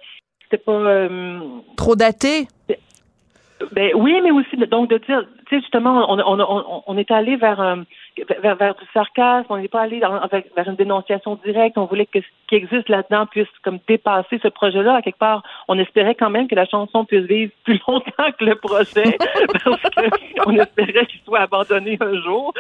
[0.58, 1.40] pas euh,
[1.78, 2.48] trop daté?
[3.74, 7.12] Ben oui, mais aussi donc de dire, tu sais justement, on, on, on, on est
[7.12, 7.84] allé vers un
[8.42, 11.78] vers, vers du sarcasme, on n'est pas allé dans, vers une dénonciation directe.
[11.78, 14.96] On voulait que ce qui existe là-dedans puisse comme dépasser ce projet-là.
[14.96, 18.46] À quelque part, on espérait quand même que la chanson puisse vivre plus longtemps que
[18.46, 19.18] le projet,
[19.64, 19.82] parce
[20.44, 22.54] qu'on espérait qu'il soit abandonné un jour.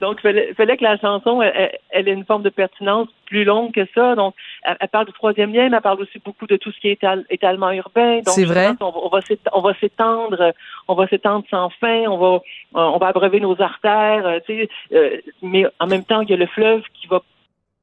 [0.00, 3.44] Donc, il fallait, fallait, que la chanson, elle, elle, ait une forme de pertinence plus
[3.44, 4.14] longue que ça.
[4.14, 4.34] Donc,
[4.64, 7.00] elle, parle du troisième lien, mais elle parle aussi beaucoup de tout ce qui est
[7.30, 8.20] étalement urbain.
[8.26, 8.72] C'est vrai.
[8.80, 10.52] On, on va s'étendre,
[10.88, 12.04] on va s'étendre sans fin.
[12.08, 12.40] On va,
[12.74, 14.40] on va abreuver nos artères.
[14.46, 17.22] Tu sais, euh, mais en même temps, il y a le fleuve qui va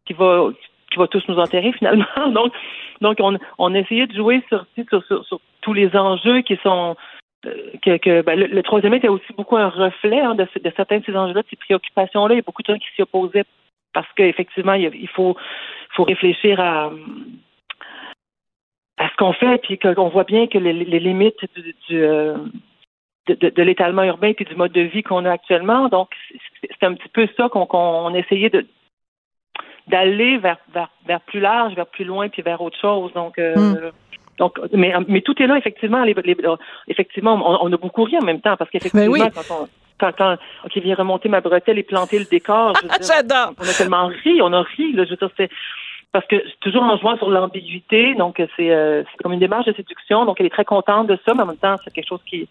[0.06, 0.50] qui va
[0.92, 2.28] qui va tous nous enterrer finalement.
[2.32, 2.54] donc,
[3.02, 6.96] donc on, on a essayé de jouer sur, sur, sur, tous les enjeux qui sont
[7.46, 11.00] euh, que, que ben, le, troisième était aussi beaucoup un reflet hein, de, de, certains
[11.00, 12.34] de ces enjeux-là, de ces préoccupations-là.
[12.34, 13.46] Il y a beaucoup de gens qui s'y opposaient
[13.94, 15.36] parce qu'effectivement, il, il faut,
[15.92, 16.92] faut réfléchir à
[19.00, 21.40] à ce qu'on fait, puis qu'on voit bien que les, limites
[21.88, 22.36] du, euh,
[23.36, 25.90] de, l'étalement urbain et du mode de vie qu'on a actuellement.
[25.90, 26.10] Donc,
[26.62, 28.66] c'est un petit peu ça qu'on essayait de
[29.88, 30.58] d'aller vers,
[31.08, 33.12] vers, plus large, vers plus loin, puis vers autre chose.
[33.14, 33.92] Donc, euh, hmm.
[34.38, 36.06] donc mais, mais tout est là, effectivement.
[36.88, 39.68] effectivement, on, a beaucoup ri en même temps, parce qu'effectivement, ben quand on
[40.00, 42.74] quand, quand OK, vient remonter ma bretelle et planter le décor.
[43.02, 43.54] J'adore.
[43.60, 44.94] On a tellement ri, on a ri.
[44.94, 45.50] Là, je veux dire, c'est
[46.12, 50.26] parce que toujours en jouant sur l'ambiguïté, donc c'est euh, comme une démarche de séduction.
[50.26, 52.48] Donc elle est très contente de ça, mais en même temps, c'est quelque chose qui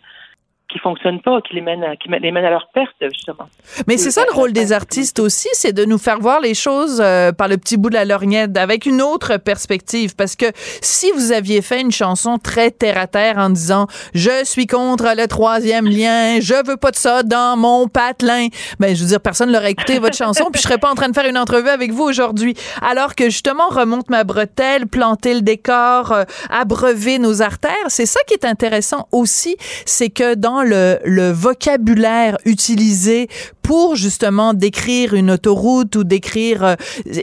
[0.69, 3.49] qui fonctionnent pas, qui les mènent à, qui les mènent à leur perte justement.
[3.87, 7.01] Mais c'est ça le rôle des artistes aussi, c'est de nous faire voir les choses
[7.03, 10.47] euh, par le petit bout de la lorgnette avec une autre perspective parce que
[10.83, 15.15] si vous aviez fait une chanson très terre à terre en disant je suis contre
[15.17, 18.49] le troisième lien, je veux pas de ça dans mon patelin,
[18.79, 21.09] ben je veux dire personne l'aurait écouté votre chanson puis je serais pas en train
[21.09, 22.55] de faire une entrevue avec vous aujourd'hui.
[22.83, 28.21] Alors que justement remonte ma bretelle, planter le décor, euh, abreuver nos artères, c'est ça
[28.27, 29.57] qui est intéressant aussi,
[29.87, 33.29] c'est que dans le, vocabulaire utilisé
[33.63, 36.75] pour justement décrire une autoroute ou décrire euh,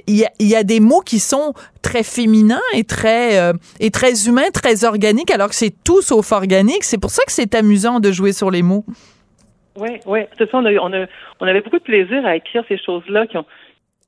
[0.07, 4.49] il y, a, des mots qui sont très féminins et très euh, et très humains,
[4.53, 6.83] très organiques alors que c'est tout sauf organique.
[6.83, 8.85] C'est pour ça que c'est amusant de jouer sur les mots.
[9.77, 10.57] Oui, oui, c'est ça.
[10.57, 13.45] On, on, avait beaucoup de plaisir à écrire ces choses-là qui ont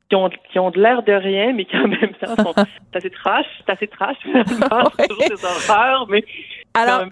[0.10, 2.54] qui ont, qui ont de l'air de rien, mais qui en même temps sont
[2.94, 6.24] assez trash, c'est assez trash finalement, toujours des horreurs, mais
[6.78, 7.06] alors,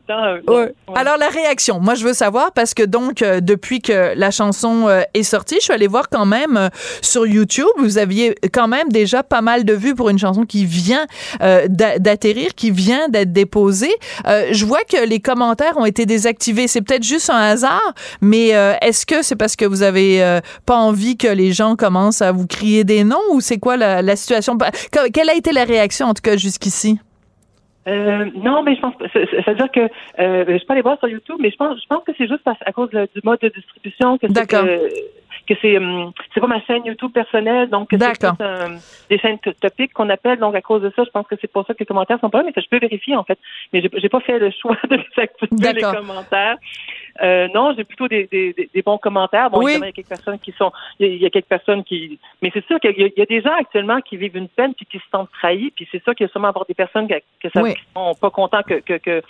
[0.50, 4.30] euh, Alors la réaction, moi je veux savoir parce que donc euh, depuis que la
[4.30, 6.70] chanson euh, est sortie, je suis allée voir quand même
[7.02, 10.66] sur YouTube, vous aviez quand même déjà pas mal de vues pour une chanson qui
[10.66, 11.08] vient
[11.40, 13.94] d'atterrir, qui vient d'être déposée.
[14.26, 16.68] je vois que les commentaires ont été désactivés.
[16.68, 18.50] C'est peut-être juste un hasard, mais
[18.82, 22.48] est-ce que c'est parce que vous avez pas envie que les gens commencent à vous
[22.48, 24.58] crier des noms ou c'est quoi la, la situation?
[25.14, 27.00] Quelle a été la réaction en tout cas jusqu'ici?
[27.88, 29.82] Euh, non, mais je pense, c'est-à-dire que
[30.20, 32.42] euh, je peux aller voir sur YouTube, mais je pense, je pense que c'est juste
[32.46, 34.90] à, cause du mode de distribution que c'est que,
[35.48, 38.00] que c'est hum, c'est pas ma chaîne YouTube personnelle, donc c'est
[39.10, 40.40] des chaînes topiques qu'on appelle.
[40.40, 42.32] Donc à cause de ça, je pense que c'est pour ça que les commentaires sont
[42.32, 43.38] pas là, mais je peux vérifier en fait.
[43.72, 46.58] Mais j'ai, pas fait le choix de désactiver les commentaires.
[47.22, 49.50] Euh, non, j'ai plutôt des, des, des, bons commentaires.
[49.50, 52.52] Bon, il y a quelques personnes qui sont, il y a, quelques personnes qui, mais
[52.54, 55.10] c'est sûr qu'il y, a des gens actuellement qui vivent une peine puis qui se
[55.12, 55.72] sentent trahis.
[55.72, 57.62] Puis c'est sûr qu'il y a sûrement avoir des personnes que, que ça,
[57.96, 59.22] sont pas contents que, que, que,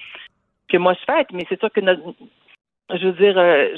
[0.67, 1.27] que moi je fête.
[1.31, 3.69] Mais c'est sûr que je veux dire, euh,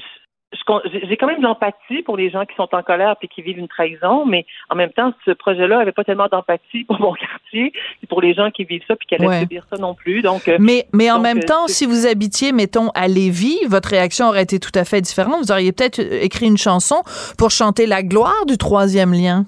[0.85, 3.57] j'ai quand même de l'empathie pour les gens qui sont en colère et qui vivent
[3.57, 7.73] une trahison, mais en même temps, ce projet-là avait pas tellement d'empathie pour mon quartier
[8.01, 10.21] et pour les gens qui vivent ça puis qui allaient subir ça non plus.
[10.21, 13.89] Donc, euh, mais mais en même euh, temps, si vous habitiez, mettons, à Lévis, votre
[13.89, 15.39] réaction aurait été tout à fait différente.
[15.43, 17.03] Vous auriez peut-être écrit une chanson
[17.37, 19.45] pour chanter la gloire du troisième lien.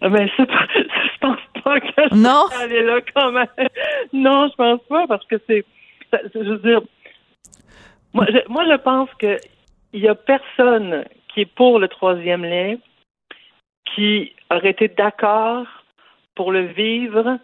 [0.00, 0.44] mais ça,
[0.74, 2.46] je pense pas que non?
[2.58, 3.46] aller là quand même.
[4.14, 5.64] Non, je pense pas parce que c'est,
[6.34, 6.80] je veux dire,
[8.14, 9.36] moi, moi, je pense que
[9.92, 12.76] il y a personne qui est pour le troisième lien
[13.94, 15.66] qui aurait été d'accord
[16.34, 17.38] pour le vivre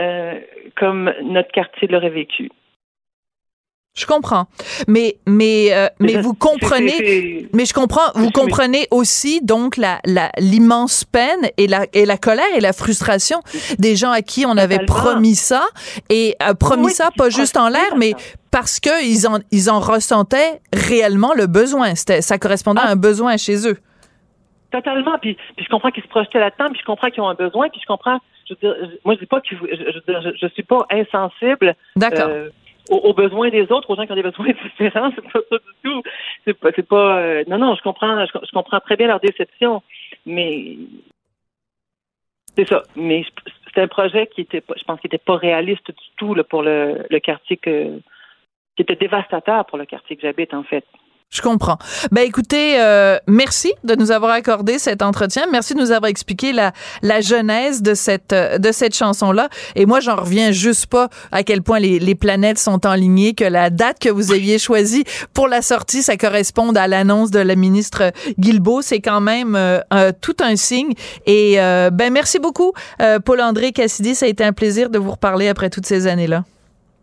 [0.00, 0.40] euh,
[0.76, 2.50] comme notre quartier l'aurait vécu.
[3.98, 4.46] Je comprends,
[4.86, 9.98] mais mais euh, mais vous comprenez, mais je comprends, vous comprenez aussi donc la
[10.38, 13.40] l'immense peine et la et la colère et la frustration
[13.80, 15.66] des gens à qui on avait promis ça
[16.10, 18.14] et euh, promis ça pas juste en l'air, mais
[18.52, 21.96] parce que ils en ils en ressentaient réellement le besoin.
[21.96, 22.92] C'était ça correspondait à ah.
[22.92, 23.78] un besoin chez eux.
[24.70, 25.18] Totalement.
[25.18, 27.68] Puis, puis je comprends qu'ils se projetaient là-dedans, puis je comprends qu'ils ont un besoin,
[27.68, 28.20] puis je comprends.
[28.48, 31.74] Je veux dire, moi je dis pas que je, je, je, suis pas insensible.
[31.96, 32.28] D'accord.
[32.28, 32.50] Euh,
[32.88, 34.46] aux, besoins des autres, aux gens qui ont des besoins
[34.78, 35.10] différents.
[35.14, 36.02] C'est pas ça du tout.
[36.44, 37.18] C'est pas, c'est pas.
[37.18, 39.82] Euh, non, non, je comprends, je, comprends très bien leur déception,
[40.26, 40.76] mais
[42.56, 42.82] c'est ça.
[42.96, 43.24] Mais
[43.74, 46.62] c'est un projet qui était, je pense, qui était pas réaliste du tout là, pour
[46.62, 48.00] le, le quartier que,
[48.76, 50.84] qui était dévastateur pour le quartier que j'habite en fait.
[51.30, 51.76] Je comprends.
[52.10, 55.44] Ben écoutez, euh, merci de nous avoir accordé cet entretien.
[55.52, 56.72] Merci de nous avoir expliqué la,
[57.02, 59.50] la genèse de cette euh, de cette chanson là.
[59.76, 63.44] Et moi, j'en reviens juste pas à quel point les, les planètes sont alignées, que
[63.44, 65.04] la date que vous aviez choisie
[65.34, 68.80] pour la sortie, ça corresponde à l'annonce de la ministre Guilbeault.
[68.80, 70.94] C'est quand même euh, tout un signe.
[71.26, 72.72] Et ben merci beaucoup,
[73.24, 74.14] Paul André Cassidy.
[74.14, 76.44] Ça a été un plaisir de vous reparler après toutes ces années là.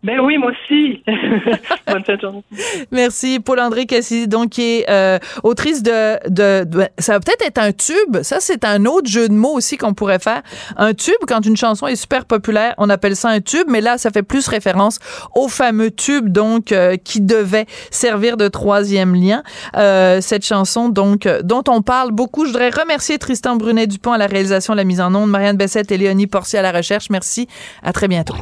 [0.06, 1.02] Ben oui, moi aussi.
[1.88, 2.44] Bonne fin de journée.
[2.92, 3.40] Merci.
[3.40, 6.64] Paul-André Cassidy, donc, qui est euh, autrice de, de,
[6.98, 8.22] Ça va peut-être être un tube.
[8.22, 10.42] Ça, c'est un autre jeu de mots aussi qu'on pourrait faire.
[10.76, 13.98] Un tube, quand une chanson est super populaire, on appelle ça un tube, mais là,
[13.98, 15.00] ça fait plus référence
[15.34, 19.42] au fameux tube, donc, euh, qui devait servir de troisième lien.
[19.76, 22.44] Euh, cette chanson, donc, dont on parle beaucoup.
[22.44, 25.98] Je voudrais remercier Tristan Brunet-Dupont à la réalisation, la mise en onde, Marianne Bessette et
[25.98, 27.10] Léonie Porcier à la recherche.
[27.10, 27.48] Merci.
[27.82, 28.36] À très bientôt.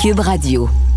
[0.00, 0.89] Cube Radio.